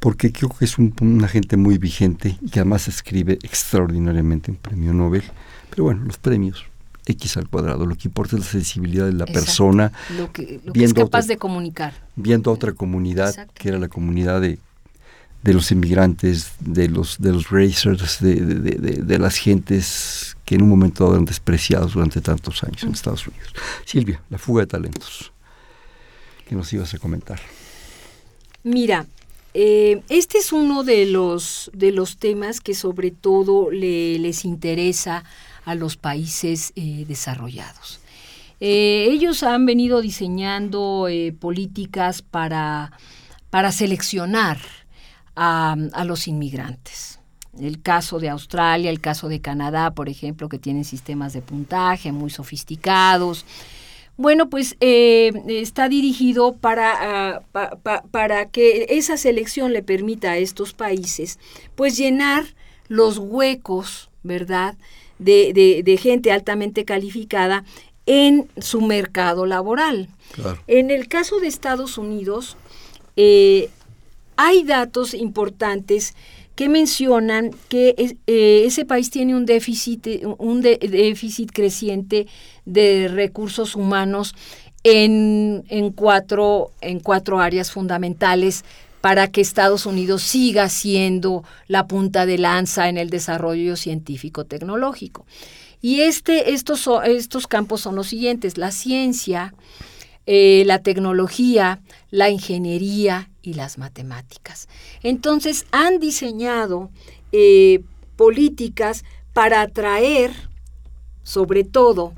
[0.01, 4.57] porque creo que es un, una gente muy vigente y que además escribe extraordinariamente un
[4.57, 5.24] premio Nobel.
[5.70, 6.64] Pero bueno, los premios
[7.07, 9.93] X al cuadrado, lo que importa es la sensibilidad de la persona.
[10.16, 11.95] Lo que, es capaz de comunicar.
[12.16, 14.59] Viendo a otra comunidad, que era la comunidad de
[15.43, 20.68] de los inmigrantes, de los, de los racers, de, de, las gentes que en un
[20.68, 23.55] momento eran despreciados durante tantos años en Estados Unidos.
[23.86, 25.32] Silvia, la fuga de talentos.
[26.47, 27.41] ¿Qué nos ibas a comentar?
[28.64, 29.07] Mira,
[29.55, 35.24] eh, este es uno de los, de los temas que sobre todo le, les interesa
[35.64, 38.01] a los países eh, desarrollados.
[38.61, 42.93] Eh, ellos han venido diseñando políticas para,
[43.49, 44.59] para seleccionar
[45.37, 47.18] a, los inmigrantes.
[47.59, 52.12] El caso de Australia, el caso de Canadá, por ejemplo, que tienen sistemas de puntaje
[52.12, 53.45] muy sofisticados.
[54.16, 60.74] Bueno, pues eh, está dirigido para, ah, para que esa selección le permita a estos
[60.74, 61.39] países
[61.74, 62.45] pues llenar
[62.89, 64.76] los huecos, ¿verdad?,
[65.18, 67.64] de, de, gente altamente calificada
[68.07, 70.09] en su mercado laboral.
[70.66, 72.57] En el caso de Estados Unidos,
[73.16, 73.68] eh,
[74.43, 76.14] hay datos importantes
[76.55, 77.95] que mencionan que
[78.26, 82.26] eh, ese país tiene un déficit, un déficit creciente
[82.64, 84.34] de recursos humanos
[84.82, 88.64] en, cuatro, en cuatro áreas fundamentales
[89.03, 95.26] para que Estados Unidos siga siendo la punta de lanza en el desarrollo científico-tecnológico.
[95.82, 99.53] Y este, estos, estos campos son los siguientes, la ciencia,
[100.33, 101.81] eh, la tecnología,
[102.12, 104.68] la ingeniería y las matemáticas.
[105.03, 106.89] Entonces han diseñado
[107.33, 107.83] eh,
[108.14, 110.31] políticas para atraer,
[111.24, 112.12] sobre todo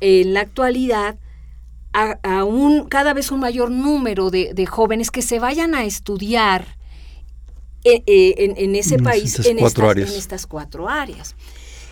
[0.00, 1.18] en la actualidad,
[1.92, 6.76] a, un, cada vez un mayor número de, jóvenes que se vayan a estudiar
[7.82, 11.34] eh, eh, en, ese país en estas, cuatro áreas.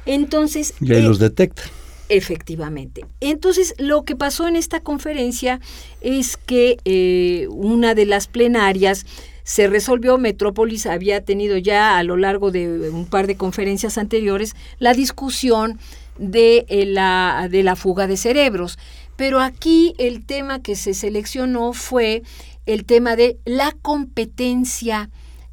[0.05, 0.75] Entonces...
[0.81, 1.67] Y ahí los detectan.
[2.09, 3.04] Efectivamente.
[3.20, 5.61] Entonces, lo que pasó en esta conferencia
[6.00, 9.07] es que eh, una de las plenarias
[9.42, 14.54] se resolvió, Metrópolis había tenido ya a lo largo de un par de conferencias anteriores
[14.78, 15.78] la discusión
[16.18, 18.78] de, eh, la, de la fuga de cerebros.
[19.16, 22.22] Pero aquí el tema que se seleccionó fue
[22.66, 25.11] el tema de la competencia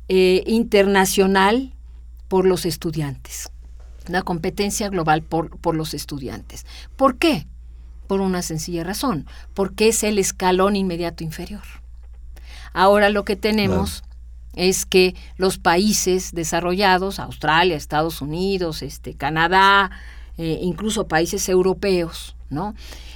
[0.10, 1.74] eh, internacional
[2.28, 3.52] por los estudiantes,
[4.08, 6.66] una competencia global por, por los estudiantes.
[6.96, 7.48] ¿Por qué?
[8.08, 11.64] Por una sencilla razón, porque es el escalón inmediato inferior.
[12.74, 14.04] Ahora lo que tenemos
[14.56, 19.92] es que los países desarrollados, Australia, Estados Unidos, este, Canadá,
[20.38, 22.76] eh, incluso países europeos, ¿no?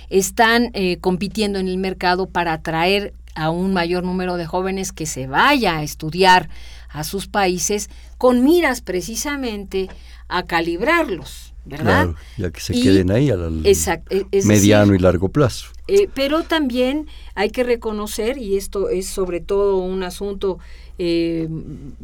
[0.09, 5.05] están eh, compitiendo en el mercado para atraer a un mayor número de jóvenes que
[5.05, 6.49] se vaya a estudiar
[6.89, 9.89] a sus países con miras precisamente
[10.27, 12.09] a calibrarlos, ¿verdad?
[12.37, 15.67] ya que se queden ahí al e, mediano y largo plazo.
[15.87, 20.59] Eh, pero también hay que reconocer, y esto es sobre todo un asunto
[20.99, 21.47] eh,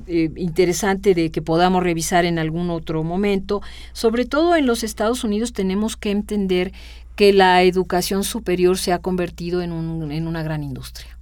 [0.08, 3.62] eh, interesante de que podamos revisar en algún otro momento,
[3.92, 6.72] sobre todo en los Estados Unidos tenemos que entender
[7.16, 11.13] que la educación superior se ha convertido en, un, en una gran industria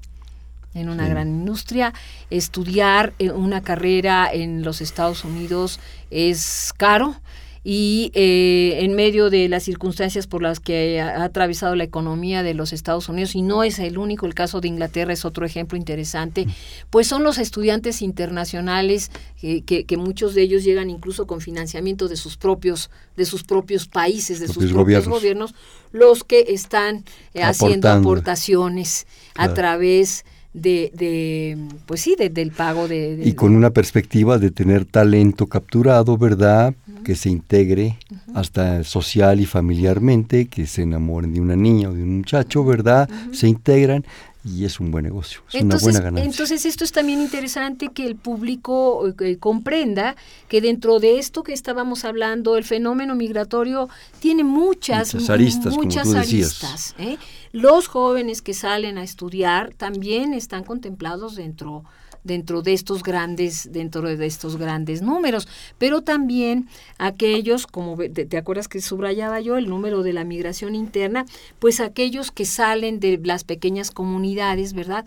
[0.74, 1.94] en una gran industria.
[2.30, 7.16] Estudiar una carrera en los Estados Unidos es caro
[7.64, 12.56] y eh, en medio de las circunstancias por las que ha, atravesado la economía de
[12.56, 15.78] los Estados Unidos, y no es el único, el caso de Inglaterra es otro ejemplo
[15.78, 16.48] interesante,
[16.90, 22.16] pues son los estudiantes internacionales que, que, muchos de ellos llegan incluso con financiamiento de
[22.16, 25.54] sus propios, de sus propios países, de sus propios gobiernos,
[25.92, 27.04] los que están
[27.36, 29.06] eh, haciendo aportaciones
[29.36, 34.86] a través de, de pues sí, del pago de, Y con una perspectiva de tener
[34.86, 36.74] talento capturado, ¿verdad?
[37.04, 37.97] Que se integre
[38.34, 43.10] hasta social y familiarmente, que se enamoren de una niña o de un muchacho, ¿verdad?
[43.32, 44.06] Se integran
[44.44, 46.32] y es un buen negocio, es entonces, una buena ganancia.
[46.32, 50.16] Entonces esto es también interesante que el público eh, comprenda
[50.48, 53.88] que dentro de esto que estábamos hablando, el fenómeno migratorio
[54.20, 55.74] tiene muchas, muchas aristas.
[55.74, 57.18] Muchas aristas ¿eh?
[57.52, 61.84] Los jóvenes que salen a estudiar también están contemplados dentro
[62.24, 65.48] dentro de estos grandes dentro de estos grandes números.
[65.78, 66.68] Pero también
[66.98, 71.26] aquellos como te, acuerdas que subrayaba yo el número de la migración interna
[71.60, 75.06] pues aquellos que salen de las pequeñas comunidades verdad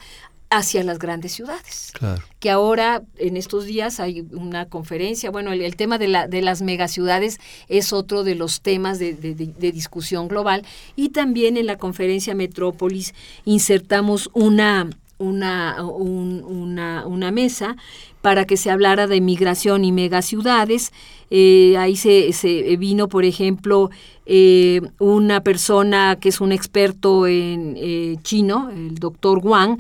[0.51, 1.93] hacia las grandes ciudades.
[2.39, 6.63] Que ahora, en estos días, hay una conferencia, bueno, el, tema de, la, de las
[6.63, 7.39] megaciudades
[7.69, 10.65] es otro de los temas de, de, discusión global.
[10.95, 17.77] Y también en la conferencia Metrópolis insertamos una una, una, una, mesa
[18.21, 20.93] para que se hablara de migración y megaciudades.
[21.31, 23.91] Eh, ahí se, se, vino, por ejemplo,
[24.27, 29.79] eh, una persona que es un experto en eh, chino, el doctor Wang,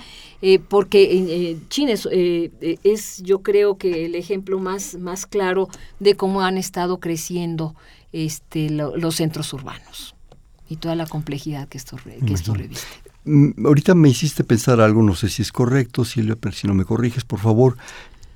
[0.68, 5.68] porque China es, es, yo creo que el ejemplo más, más claro
[6.01, 7.74] de cómo han estado creciendo
[8.12, 10.14] este, los centros urbanos
[10.68, 12.87] y toda la complejidad que esto, que esto reviste.
[13.24, 16.74] Mm, ahorita me hiciste pensar algo, no sé si es correcto, Silvia, pero si no
[16.74, 17.76] me corriges, por favor.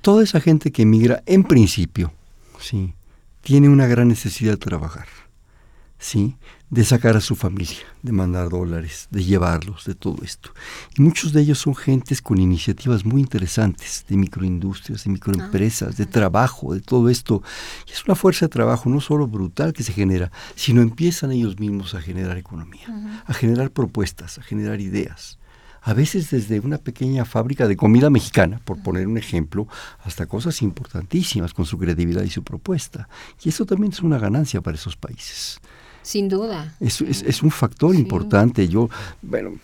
[0.01, 2.13] Toda esa gente que emigra, en principio,
[2.59, 2.93] sí,
[3.41, 5.07] tiene una gran necesidad de trabajar.
[5.99, 6.37] ¿sí?
[6.69, 10.51] De sacar a su familia, de mandar dólares, de llevarlos, de todo esto.
[10.95, 16.05] Y muchos de ellos son gentes con iniciativas muy interesantes, de microindustrias, de microempresas, de
[16.05, 17.41] trabajo, de todo esto.
[17.87, 21.59] Y es una fuerza de trabajo no solo brutal que se genera, sino empiezan ellos
[21.59, 22.87] mismos a generar economía,
[23.25, 25.39] a generar propuestas, a generar ideas.
[25.81, 29.67] A veces desde una pequeña fábrica de comida mexicana, por poner un ejemplo,
[30.03, 33.07] hasta cosas importantísimas con su credibilidad y su propuesta.
[33.41, 35.59] Y eso también es una ganancia para esos países.
[36.09, 36.73] Sin duda.
[36.79, 38.67] Es, es, un factor importante.
[38.67, 38.89] Yo,
[39.21, 39.59] bueno,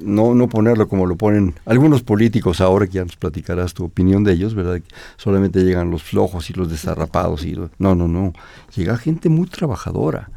[0.00, 4.24] no, no ponerlo como lo ponen algunos políticos ahora, que ya nos platicarás tu opinión
[4.24, 4.80] de ellos, ¿verdad?
[5.18, 7.44] Solamente llegan los flojos y los desarrapados.
[7.44, 8.32] Y no, no, no.
[8.74, 10.32] Llega gente muy trabajadora,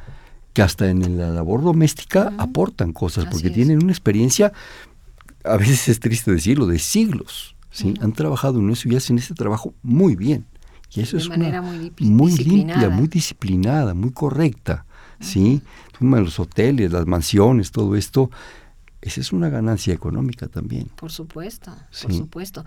[0.53, 4.53] que hasta en la labor doméstica aportan cosas, porque tienen una experiencia,
[5.43, 7.55] a veces es triste decirlo, de siglos.
[7.71, 7.95] ¿sí?
[8.01, 10.45] Han trabajado en eso y hacen ese trabajo muy bien.
[10.93, 14.85] Y eso es manera muy, muy limpia, muy disciplinada, muy correcta.
[15.21, 15.61] ¿Sí?
[15.99, 18.31] Los hoteles, las mansiones, todo esto,
[19.01, 20.87] esa es una ganancia económica también.
[20.95, 22.65] Por supuesto, por supuesto.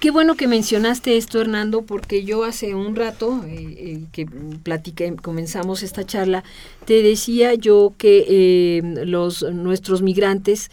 [0.00, 5.16] Qué bueno que mencionaste esto, Hernando, porque yo hace un rato eh, eh, que platiqué,
[5.16, 6.44] comenzamos esta charla,
[6.84, 10.70] te decía yo que eh, los nuestros migrantes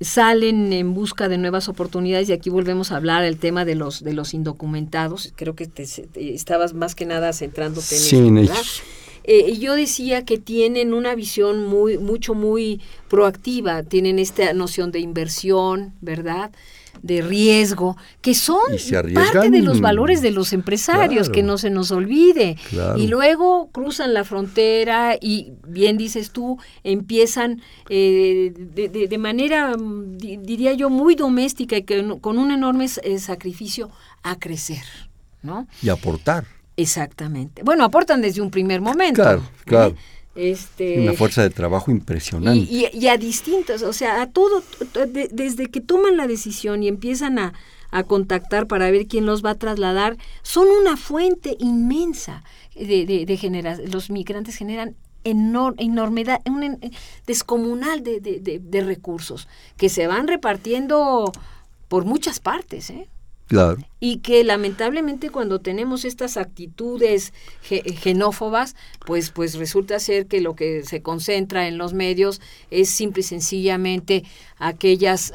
[0.00, 4.02] salen en busca de nuevas oportunidades y aquí volvemos a hablar el tema de los
[4.02, 5.32] de los indocumentados.
[5.36, 5.84] Creo que te,
[6.34, 8.82] estabas más que nada centrándote en sí, eso,
[9.24, 15.00] eh, yo decía que tienen una visión muy, mucho, muy proactiva, tienen esta noción de
[15.00, 16.52] inversión, ¿verdad?
[17.00, 18.60] de riesgo, que son
[19.14, 22.56] parte de los valores de los empresarios, que no se nos olvide.
[22.96, 30.90] Y luego cruzan la frontera y, bien dices tú, empiezan eh, de, manera, diría yo,
[30.90, 33.90] muy doméstica y que, con un enorme eh, sacrificio
[34.22, 34.84] a crecer.
[35.42, 35.66] ¿no?
[35.82, 36.46] Y aportar.
[36.76, 37.62] Exactamente.
[37.62, 39.22] Bueno, aportan desde un primer momento.
[39.22, 39.62] Claro, ¿eh?
[39.64, 39.96] claro.
[40.34, 42.66] Este, una fuerza de trabajo impresionante.
[42.70, 44.62] Y, a distintos, o sea, a todo,
[45.30, 47.52] desde que toman la decisión y empiezan a,
[48.06, 52.42] contactar para ver quién los va a trasladar, son una fuente inmensa
[52.74, 53.90] de, de, generación.
[53.90, 56.80] Los migrantes generan enormidad, un
[57.26, 59.46] descomunal de, de, recursos
[59.76, 61.30] que se van repartiendo
[61.88, 62.88] por muchas partes.
[62.88, 63.08] ¿eh?
[64.00, 67.32] Y que lamentablemente cuando tenemos estas actitudes
[67.62, 68.74] genófobas,
[69.06, 72.40] pues, pues resulta ser que lo que se concentra en los medios
[72.70, 74.24] es simple y sencillamente
[74.58, 75.32] aquellas,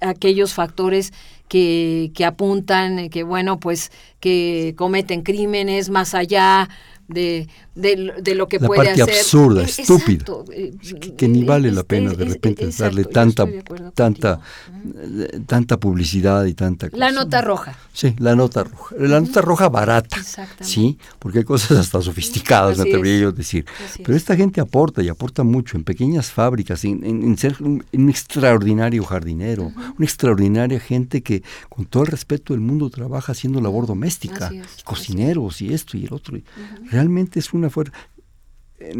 [0.00, 1.12] aquellos factores
[1.48, 6.68] que, que apuntan, que bueno, pues que cometen crímenes más allá
[7.08, 9.14] de, de, lo que la puede parte hacer.
[9.16, 10.72] absurda, eh, estúpida, eh,
[11.16, 13.46] que, ni vale la pena de repente darle tanta
[13.94, 14.40] tanta
[15.02, 17.76] eh, tanta publicidad y tanta La nota roja.
[17.92, 18.96] Sí, la nota roja.
[18.98, 20.16] La nota roja barata.
[20.60, 23.66] Sí, porque hay cosas hasta sofisticadas, me atrevería yo a decir.
[24.02, 29.64] Pero esta gente aporta y aporta mucho en pequeñas fábricas, en, ser un, extraordinario jardinero,
[29.64, 34.50] una extraordinaria gente que con todo el respeto del mundo trabaja haciendo labor doméstica,
[34.84, 36.38] cocineros y esto y el otro.
[36.94, 37.92] Realmente es una fuerza.
[38.78, 38.94] Eh,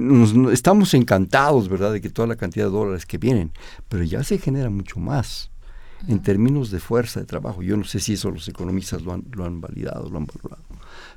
[0.53, 3.53] estamos encantados, ¿verdad?, de que toda la cantidad de dólares que vienen,
[3.89, 5.53] pero ya se genera mucho más
[6.09, 7.63] en términos de fuerza de trabajo.
[7.63, 10.65] Yo no sé si eso los economistas lo han, lo han validado, lo han valorado,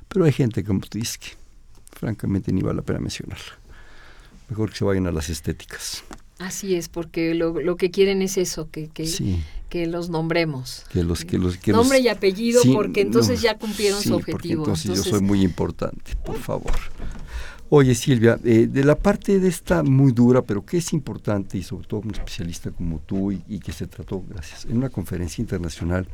[0.06, 1.30] pero hay gente, como tú dices, que
[1.90, 3.58] francamente ni vale la pena mencionarla.
[4.48, 6.04] Mejor que se vayan a las estéticas.
[6.38, 9.04] Así es, porque lo, lo que quieren es eso, que, que,
[9.68, 10.84] que los nombremos.
[10.90, 14.64] Que los, que los, que Nombre y apellido, porque entonces ya cumplieron su objetivo.
[14.64, 16.72] Entonces, yo soy muy importante, por favor.
[17.70, 21.62] Oye Silvia, eh, de la parte de esta muy dura, pero que es importante y
[21.62, 26.08] sobre todo un especialista como tú y, que se trató, gracias, en una conferencia internacional,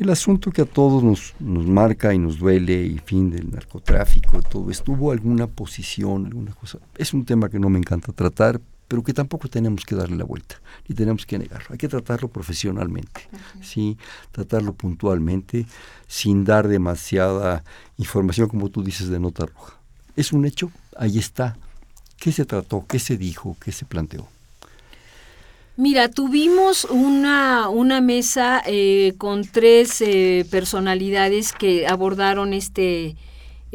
[0.00, 4.42] el asunto que a todos nos, nos marca y nos duele, y fin del narcotráfico,
[4.42, 6.80] todo estuvo alguna posición, alguna cosa.
[6.98, 10.24] Es un tema que no me encanta tratar, pero que tampoco tenemos que darle la
[10.24, 11.68] vuelta, ni tenemos que negarlo.
[11.70, 13.28] Hay que tratarlo profesionalmente,
[13.62, 13.96] ¿sí?
[14.32, 15.66] tratarlo puntualmente,
[16.06, 17.64] sin dar demasiada
[17.98, 19.74] información, como tú dices, de nota roja.
[20.16, 21.56] Es un hecho, ahí está.
[22.18, 22.86] ¿Qué se trató?
[22.86, 23.56] ¿Qué se dijo?
[23.60, 24.28] ¿Qué se planteó?
[25.76, 33.16] Mira, tuvimos una, una mesa eh, con tres eh, personalidades que abordaron este,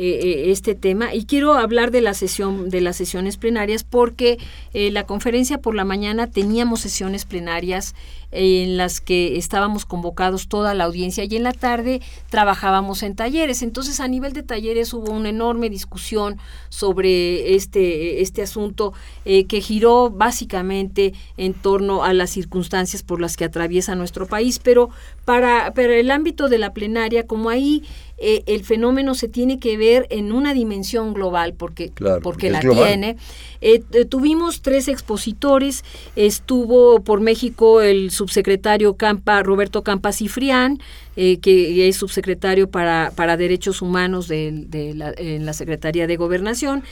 [0.02, 1.14] eh, eh, este tema.
[1.14, 4.38] Y quiero hablar de la sesión de las sesiones plenarias porque
[4.74, 7.96] eh, la conferencia por la mañana teníamos sesiones plenarias
[8.32, 13.62] en las que estábamos convocados toda la audiencia y en la tarde trabajábamos en talleres.
[13.62, 16.38] Entonces, a nivel de talleres hubo una enorme discusión
[16.70, 23.46] sobre este, este asunto que giró básicamente en torno a las circunstancias por las que
[23.46, 24.90] atraviesa nuestro país, pero
[25.26, 27.84] para, para el ámbito de la plenaria, como ahí
[28.22, 33.16] eh, el fenómeno se tiene que ver en una dimensión global, porque, porque la tiene.
[33.62, 35.86] Eh, eh, tuvimos tres expositores,
[36.18, 40.80] estuvo por México el subsecretario Campa, Roberto Campa Cifrián,
[41.16, 46.84] que es subsecretario para, para Derechos Humanos de, la, en la Secretaría de Gobernación.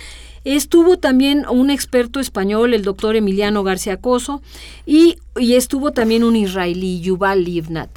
[0.44, 4.42] Estuvo también un experto español, el doctor Emiliano García Coso,
[4.86, 7.90] y, y estuvo también un israelí, Yuval Livnat.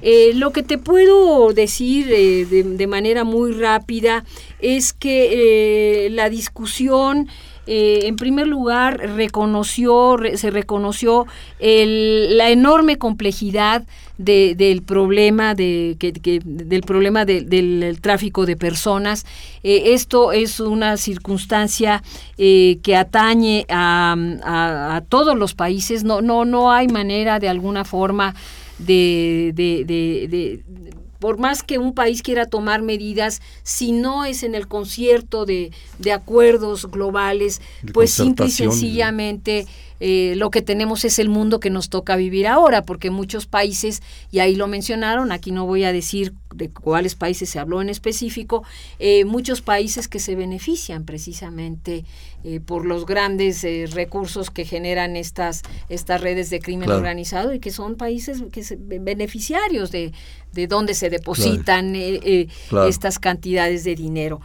[0.00, 4.24] Eh, lo que te puedo decir eh, de, manera muy rápida
[4.60, 7.28] es que eh, la discusión
[7.68, 11.26] en primer lugar reconoció, se reconoció
[11.60, 13.84] la enorme complejidad
[14.16, 19.26] del problema de, que, del problema del tráfico de personas.
[19.62, 22.02] esto es una circunstancia
[22.36, 26.04] que atañe a, todos los países.
[26.04, 28.34] No, no, no hay manera de alguna forma
[28.78, 30.62] de, de, de,
[31.18, 35.72] por más que un país quiera tomar medidas, si no es en el concierto de,
[35.98, 37.60] de acuerdos globales,
[37.92, 39.66] pues simple y sencillamente
[40.00, 44.02] eh, lo que tenemos es el mundo que nos toca vivir ahora, porque muchos países,
[44.30, 47.88] y ahí lo mencionaron, aquí no voy a decir de cuáles países se habló en
[47.88, 48.64] específico,
[48.98, 52.04] eh, muchos países que se benefician precisamente
[52.44, 57.70] eh, por los grandes recursos que generan estas, estas redes de crimen organizado y que
[57.70, 60.12] son países que se, beneficiarios de,
[60.52, 64.40] de donde se depositan estas cantidades de dinero.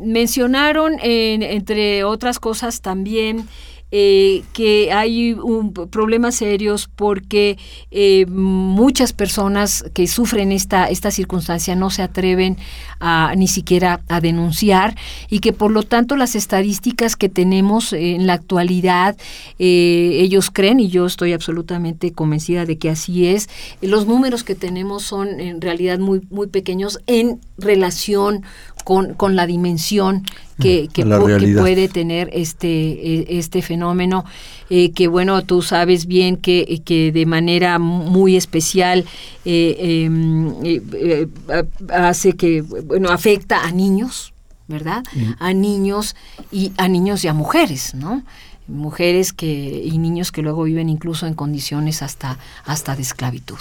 [0.00, 3.48] mencionaron, entre otras cosas, también
[3.90, 7.56] eh, que hay un, problemas serios porque
[7.90, 12.58] eh, muchas personas que sufren esta, esta circunstancia no se atreven
[13.00, 14.96] a, ni siquiera a denunciar
[15.30, 19.16] y que por lo tanto las estadísticas que tenemos en la actualidad,
[19.58, 23.48] eh, ellos creen, y yo estoy absolutamente convencida de que así es,
[23.80, 28.44] los números que tenemos son en realidad muy, muy pequeños en relación
[28.88, 30.24] con, con la dimensión
[30.58, 34.24] que, que, puede tener este, e, este fenómeno,
[34.70, 39.04] eh, que bueno, tú sabes bien que, que de manera muy especial
[39.44, 41.28] eh, em, eh,
[41.90, 44.32] hace que, bueno, afecta a niños,
[44.68, 45.02] ¿verdad?
[45.38, 46.16] A niños
[46.50, 48.22] y a niños y a mujeres, ¿no?
[48.68, 53.60] Mujeres que, y niños que luego viven incluso en condiciones hasta, hasta de esclavitud.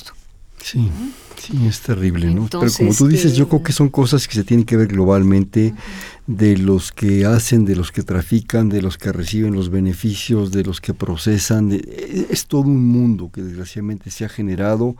[0.61, 0.89] Sí.
[1.37, 2.47] Sí, es terrible, ¿no?
[2.49, 5.73] Pero como tú dices, yo creo que son cosas que se tienen que ver globalmente
[6.25, 10.63] de los que hacen, de los que trafican, de los que reciben los beneficios, de
[10.63, 11.71] los que procesan.
[11.71, 14.95] es todo un mundo que desgraciadamente se ha generado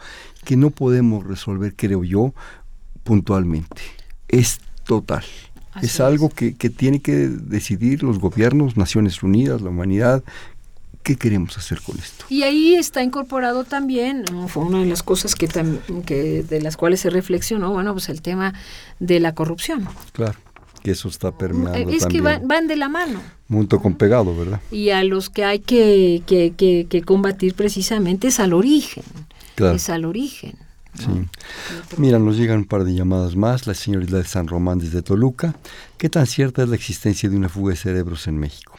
[0.46, 2.34] que no podemos resolver, creo yo,
[3.04, 3.82] puntualmente.
[4.28, 5.24] Es total.
[5.82, 10.24] es algo que, que tiene que decidir los gobiernos, Naciones Unidas, la humanidad,
[11.08, 12.26] ¿Qué queremos hacer con esto?
[12.28, 15.48] Y ahí está incorporado también, fue una de las cosas que,
[16.06, 18.54] que de las cuales se reflexionó, bueno, pues el tema
[19.00, 19.88] de la corrupción.
[20.12, 20.38] Claro,
[20.84, 21.90] que eso está permeando.
[21.90, 23.22] Es que van, de la mano.
[23.48, 24.60] Junto con pegado, ¿verdad?
[24.70, 29.06] Y a los que hay que, que, combatir precisamente es al origen.
[29.56, 30.56] Es al origen.
[31.00, 31.06] Sí.
[31.96, 33.66] Mira, nos llegan un par de llamadas más.
[33.66, 35.56] La señorita de San Román desde Toluca.
[35.98, 38.78] ¿Qué tan cierta es la existencia de una fuga de cerebros en México?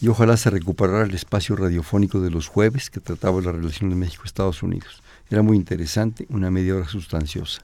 [0.00, 3.96] Y ojalá se recuperara el espacio radiofónico de los jueves que trataba la relación de
[3.96, 5.02] México-Estados Unidos.
[5.28, 7.62] Era muy interesante, una media hora sustanciosa,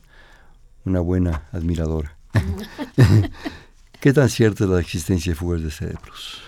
[0.84, 2.16] una buena admiradora.
[4.00, 6.42] ¿Qué tan cierta es la existencia de fugas de cerebros?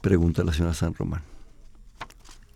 [0.00, 1.22] Pregunta la señora San Román.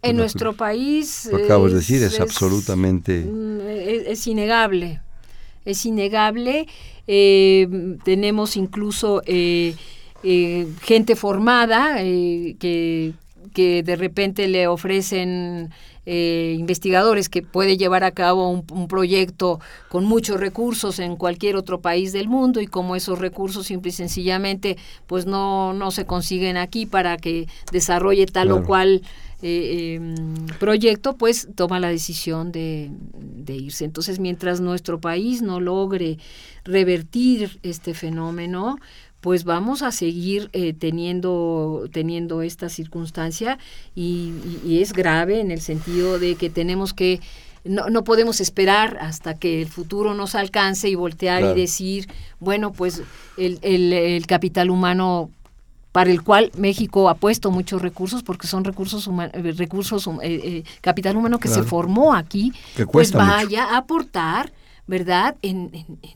[0.02, 1.28] En nuestro país...
[1.32, 3.28] Lo acabas de decir, es, absolutamente...
[4.06, 5.02] Es, innegable,
[5.64, 6.68] es innegable.
[7.08, 9.22] Eh, tenemos incluso...
[9.26, 9.74] Eh,
[10.22, 13.14] eh, gente formada eh, que,
[13.54, 15.70] que, de repente le ofrecen
[16.06, 21.80] eh, investigadores que puede llevar a cabo un, proyecto con muchos recursos en cualquier otro
[21.80, 26.56] país del mundo y como esos recursos simple y sencillamente pues no, no se consiguen
[26.56, 29.02] aquí para que desarrolle tal o cual
[29.40, 30.16] em,
[30.58, 33.84] proyecto, pues toma la decisión de, de, irse.
[33.84, 36.18] Entonces, mientras nuestro país no logre
[36.64, 38.78] revertir este fenómeno,
[39.20, 43.58] pues vamos a seguir eh, teniendo, teniendo esta circunstancia
[43.94, 44.32] y,
[44.80, 47.20] es grave en el sentido de que tenemos que,
[47.64, 52.08] no, no podemos esperar hasta que el futuro nos alcance y voltear y decir,
[52.38, 53.02] bueno, pues
[53.36, 55.30] el, el, capital humano
[55.90, 61.16] para el cual México ha puesto muchos recursos porque son recursos eh, recursos eh, capital
[61.16, 62.52] humano que se formó aquí
[62.92, 64.52] pues vaya a aportar
[64.88, 65.36] ¿verdad?
[65.42, 65.70] En,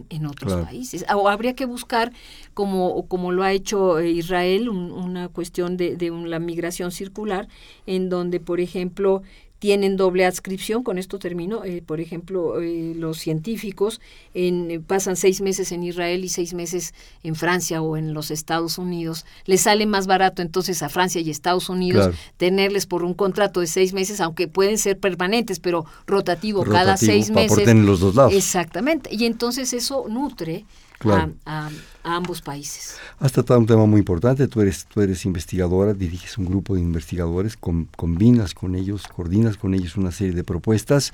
[0.09, 1.05] en, otros países.
[1.15, 2.13] O habría que buscar,
[2.55, 7.49] como, como lo ha hecho eh, Israel, una cuestión de, de la migración circular,
[7.87, 9.23] en donde, por ejemplo,
[9.63, 14.01] tienen doble adscripción, con esto termino, eh, por ejemplo, eh, los científicos
[14.35, 18.77] en, pasan seis meses en Israel y seis meses en Francia o en los Estados
[18.77, 23.61] Unidos, les sale más barato entonces a Francia y Estados Unidos tenerles por un contrato
[23.61, 27.65] de seis meses, aunque pueden ser permanentes, pero rotativo, cada seis meses.
[27.73, 28.35] los dos lados.
[28.35, 30.65] Exactamente, y entonces eso nutre
[31.11, 31.71] a,
[32.05, 32.97] ambos países.
[33.19, 36.81] Has tratado un tema muy importante, tú eres, tú eres investigadora, diriges un grupo de
[36.81, 41.13] investigadores, combinas con ellos, coordinas con ellos una serie de propuestas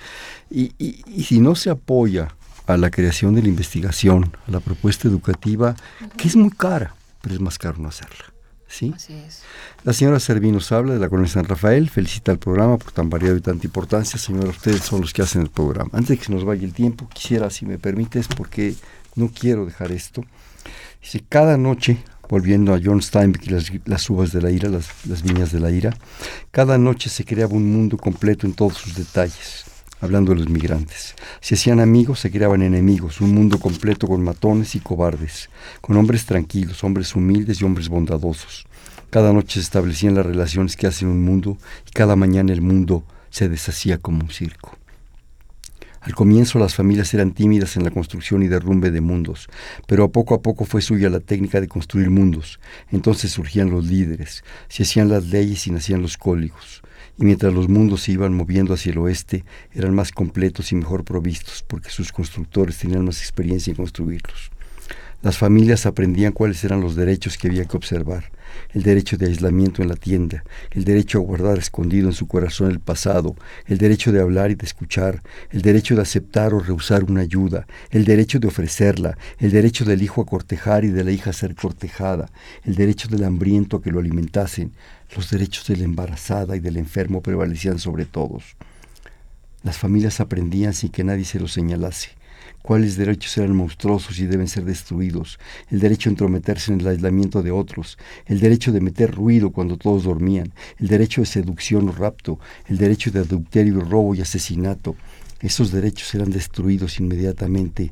[0.51, 2.35] y, y, si no se apoya
[2.67, 5.75] a la creación de la investigación, a la propuesta educativa,
[6.17, 8.25] que es muy cara, pero es más caro no hacerla.
[8.71, 8.93] ¿Sí?
[8.95, 9.43] Así es.
[9.85, 13.37] La señora nos habla de la Colonia San Rafael, felicita al programa por tan variado
[13.37, 14.19] y tanta importancia.
[14.19, 15.89] Señora, ustedes son los que hacen el programa.
[15.95, 18.75] Antes de que se nos vaya el tiempo, quisiera, si me permites, porque
[19.15, 20.25] no quiero dejar esto.
[21.01, 21.99] Dice, cada noche,
[22.29, 25.61] volviendo a John Steinbeck y las, las uvas de la ira, las, las viñas de
[25.61, 25.97] la ira,
[26.51, 29.65] cada noche se creaba un mundo completo en todos sus detalles
[30.01, 31.15] hablando de los migrantes.
[31.41, 35.51] Si hacían amigos, se creaban enemigos, un mundo completo con matones y cobardes,
[35.81, 38.67] con hombres tranquilos, hombres humildes y hombres bondadosos.
[39.11, 41.57] Cada noche se establecían las relaciones que hacen un mundo
[41.87, 44.78] y cada mañana el mundo se deshacía como un circo.
[46.09, 49.47] Al comienzo las familias eran tímidas en la construcción y derrumbe de mundos,
[49.87, 52.61] pero a poco a poco fue suya la técnica de construir mundos.
[52.91, 56.81] Entonces surgían los líderes, se hacían las leyes y nacían los códigos.
[57.19, 59.45] Y mientras los mundos se iban moviendo hacia el oeste,
[59.75, 64.51] eran más completos y mejor provistos, porque sus constructores tenían más experiencia en construirlos.
[65.21, 68.31] Las familias aprendían cuáles eran los derechos que había que observar,
[68.73, 72.71] el derecho de aislamiento en la tienda, el derecho a guardar escondido en su corazón
[72.71, 73.37] el pasado,
[73.67, 77.67] el derecho de hablar y de escuchar, el derecho de aceptar o rehusar una ayuda,
[77.91, 81.33] el derecho de ofrecerla, el derecho del hijo a cortejar y de la hija a
[81.33, 82.31] ser cortejada,
[82.65, 84.73] el derecho del hambriento a que lo alimentasen,
[85.17, 88.57] los derechos de la embarazada y del enfermo prevalecían sobre todos.
[89.63, 92.18] Las familias aprendían sin que nadie se los señalase
[92.69, 95.39] cuáles derechos eran monstruosos y deben ser destruidos,
[95.71, 97.97] el derecho a entrometerse en el aislamiento de otros,
[98.27, 102.77] el derecho de meter ruido cuando todos dormían, el derecho de seducción o rapto, el
[102.77, 104.97] derecho de adulterio, robo y asesinato.
[105.41, 107.91] Esos derechos eran destruidos inmediatamente,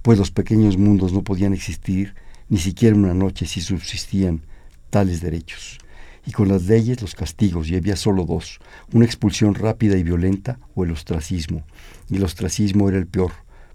[0.00, 2.14] pues los pequeños mundos no podían existir
[2.48, 4.40] ni siquiera una noche si subsistían
[4.88, 5.76] tales derechos.
[6.24, 8.58] Y con las leyes los castigos, y había solo dos,
[8.90, 11.62] una expulsión rápida y violenta o el ostracismo,
[12.08, 13.32] y el ostracismo era el peor,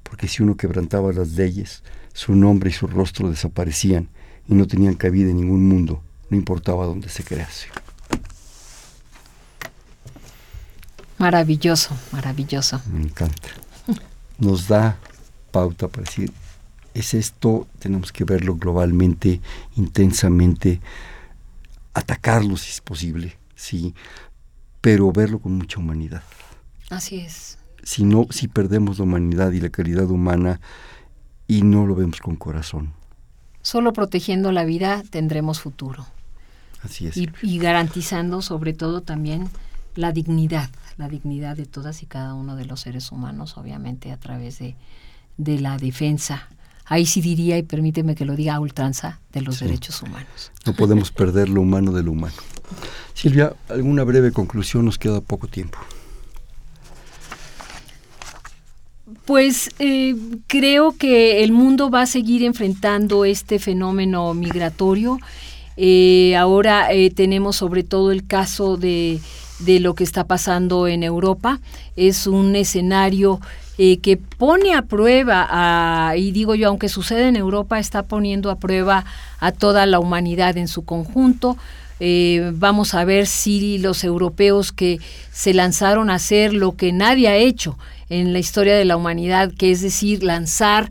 [0.09, 1.83] porque si uno quebrantaba las leyes,
[2.13, 4.09] su nombre y su rostro desaparecían
[4.47, 7.67] y no tenían cabida en ningún mundo, no importaba dónde se crease.
[11.17, 12.81] Maravilloso, maravilloso.
[12.91, 13.49] Me encanta.
[14.37, 14.97] Nos da
[15.51, 16.31] pauta para decir,
[16.93, 19.41] es esto, tenemos que verlo globalmente,
[19.75, 20.79] intensamente,
[21.93, 23.93] atacarlo si es posible, sí,
[24.79, 26.23] pero verlo con mucha humanidad.
[26.89, 30.59] Así es si no, si perdemos la humanidad y la calidad humana
[31.47, 32.91] y no lo vemos con corazón.
[33.61, 36.05] Solo protegiendo la vida tendremos futuro.
[36.83, 37.15] Así es.
[37.15, 39.47] Y, garantizando sobre todo también
[39.95, 44.17] la dignidad, la dignidad de todas y cada uno de los seres humanos, obviamente a
[44.17, 44.75] través de,
[45.37, 46.49] de la defensa.
[46.83, 50.51] Ahí sí diría, y permíteme que lo diga a ultranza, de los derechos humanos.
[50.65, 52.35] No podemos perder lo humano de lo humano.
[53.13, 55.79] Silvia, alguna breve conclusión, nos queda poco tiempo.
[59.27, 60.15] Pues eh,
[60.47, 65.19] creo que el mundo va a seguir enfrentando este fenómeno migratorio.
[65.75, 69.19] Eh, ahora eh, tenemos sobre todo el caso de,
[69.59, 71.59] de, lo que está pasando en Europa.
[71.97, 73.41] Es un escenario
[73.77, 79.05] que pone a prueba, y digo yo, aunque sucede en Europa, está poniendo a prueba
[79.39, 81.57] a toda la humanidad en su conjunto.
[82.53, 84.99] vamos a ver si los europeos que
[85.31, 87.77] se lanzaron a hacer lo que nadie ha hecho,
[88.09, 90.89] en la historia de la humanidad, que es decir, lanzar,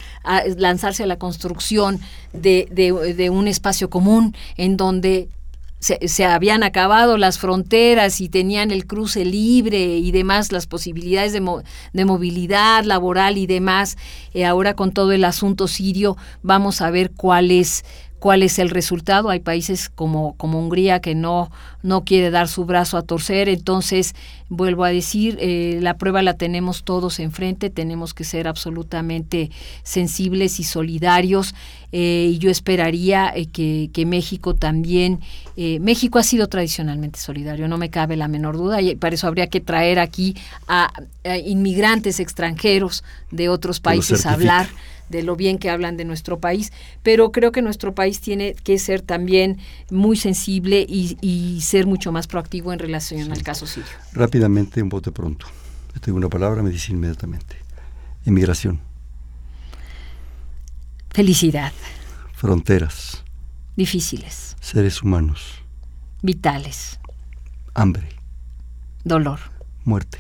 [0.57, 2.01] lanzarse a la construcción
[2.33, 5.29] de, de, un espacio común en donde
[5.79, 11.63] se, habían acabado las fronteras y tenían el cruce libre y demás, las posibilidades de,
[11.93, 13.97] de movilidad laboral y demás.
[14.35, 17.85] Eh, ahora con todo el asunto sirio vamos a ver cuál es
[18.27, 19.31] cuál es el resultado.
[19.31, 21.49] Hay países como, como Hungría que no,
[21.85, 23.49] no quiere dar su brazo a torcer.
[23.49, 24.17] Entonces,
[24.49, 29.53] vuelvo a decir, eh, la prueba la tenemos todos enfrente, tenemos que ser absolutamente
[29.85, 31.55] sensibles y solidarios.
[31.93, 35.21] Eh, y yo esperaría eh, que, que, México también,
[35.57, 39.47] México ha sido tradicionalmente solidario, no me cabe la menor duda, y para eso habría
[39.47, 40.35] que traer aquí
[40.67, 40.93] a,
[41.25, 44.67] a inmigrantes extranjeros de otros países a hablar
[45.09, 48.79] de lo bien que hablan de nuestro país, pero creo que nuestro país tiene que
[48.79, 49.59] ser también
[49.91, 53.89] muy sensible y, ser mucho más proactivo en relación al caso sirio.
[54.13, 55.47] Rápidamente, un bote pronto.
[55.95, 57.57] Yo tengo una palabra, me dice inmediatamente.
[58.25, 58.81] Inmigración.
[61.11, 61.73] Felicidad.
[62.35, 63.25] Fronteras.
[63.75, 64.57] Difíciles.
[64.61, 65.55] Seres humanos.
[66.23, 66.99] Vitales.
[67.75, 68.09] Hambre.
[69.05, 69.41] Dolor.
[69.85, 70.19] Muerte.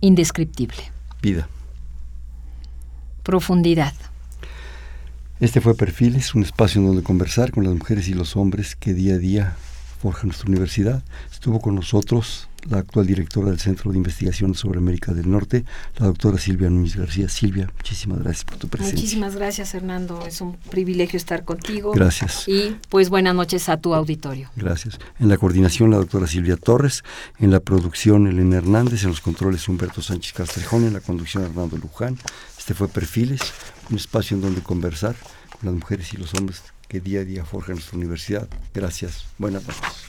[0.00, 0.90] Indescriptible.
[1.20, 1.48] Vida
[3.28, 3.92] profundidad.
[5.38, 8.94] Este fue Perfiles, un espacio en donde conversar con las mujeres y los hombres que
[8.94, 9.54] día a día
[10.00, 11.02] forjan nuestra universidad.
[11.30, 15.64] Estuvo con nosotros la actual directora del Centro de Investigación sobre América del Norte,
[15.96, 17.28] la doctora Silvia Núñez García.
[17.28, 18.96] Silvia, muchísimas gracias por tu presencia.
[18.96, 20.26] Muchísimas gracias, Hernando.
[20.26, 21.92] Es un privilegio estar contigo.
[21.92, 22.48] Gracias.
[22.48, 24.50] Y pues buenas noches a tu auditorio.
[24.56, 24.98] Gracias.
[25.18, 27.04] En la coordinación, la doctora Silvia Torres.
[27.38, 29.02] En la producción, Elena Hernández.
[29.04, 30.84] En los controles, Humberto Sánchez Castrejón.
[30.84, 32.18] En la conducción, Hernando Luján.
[32.58, 33.40] Este fue Perfiles,
[33.90, 35.16] un espacio en donde conversar
[35.58, 38.48] con las mujeres y los hombres que día a día forjan nuestra universidad.
[38.74, 39.24] Gracias.
[39.38, 40.08] Buenas noches.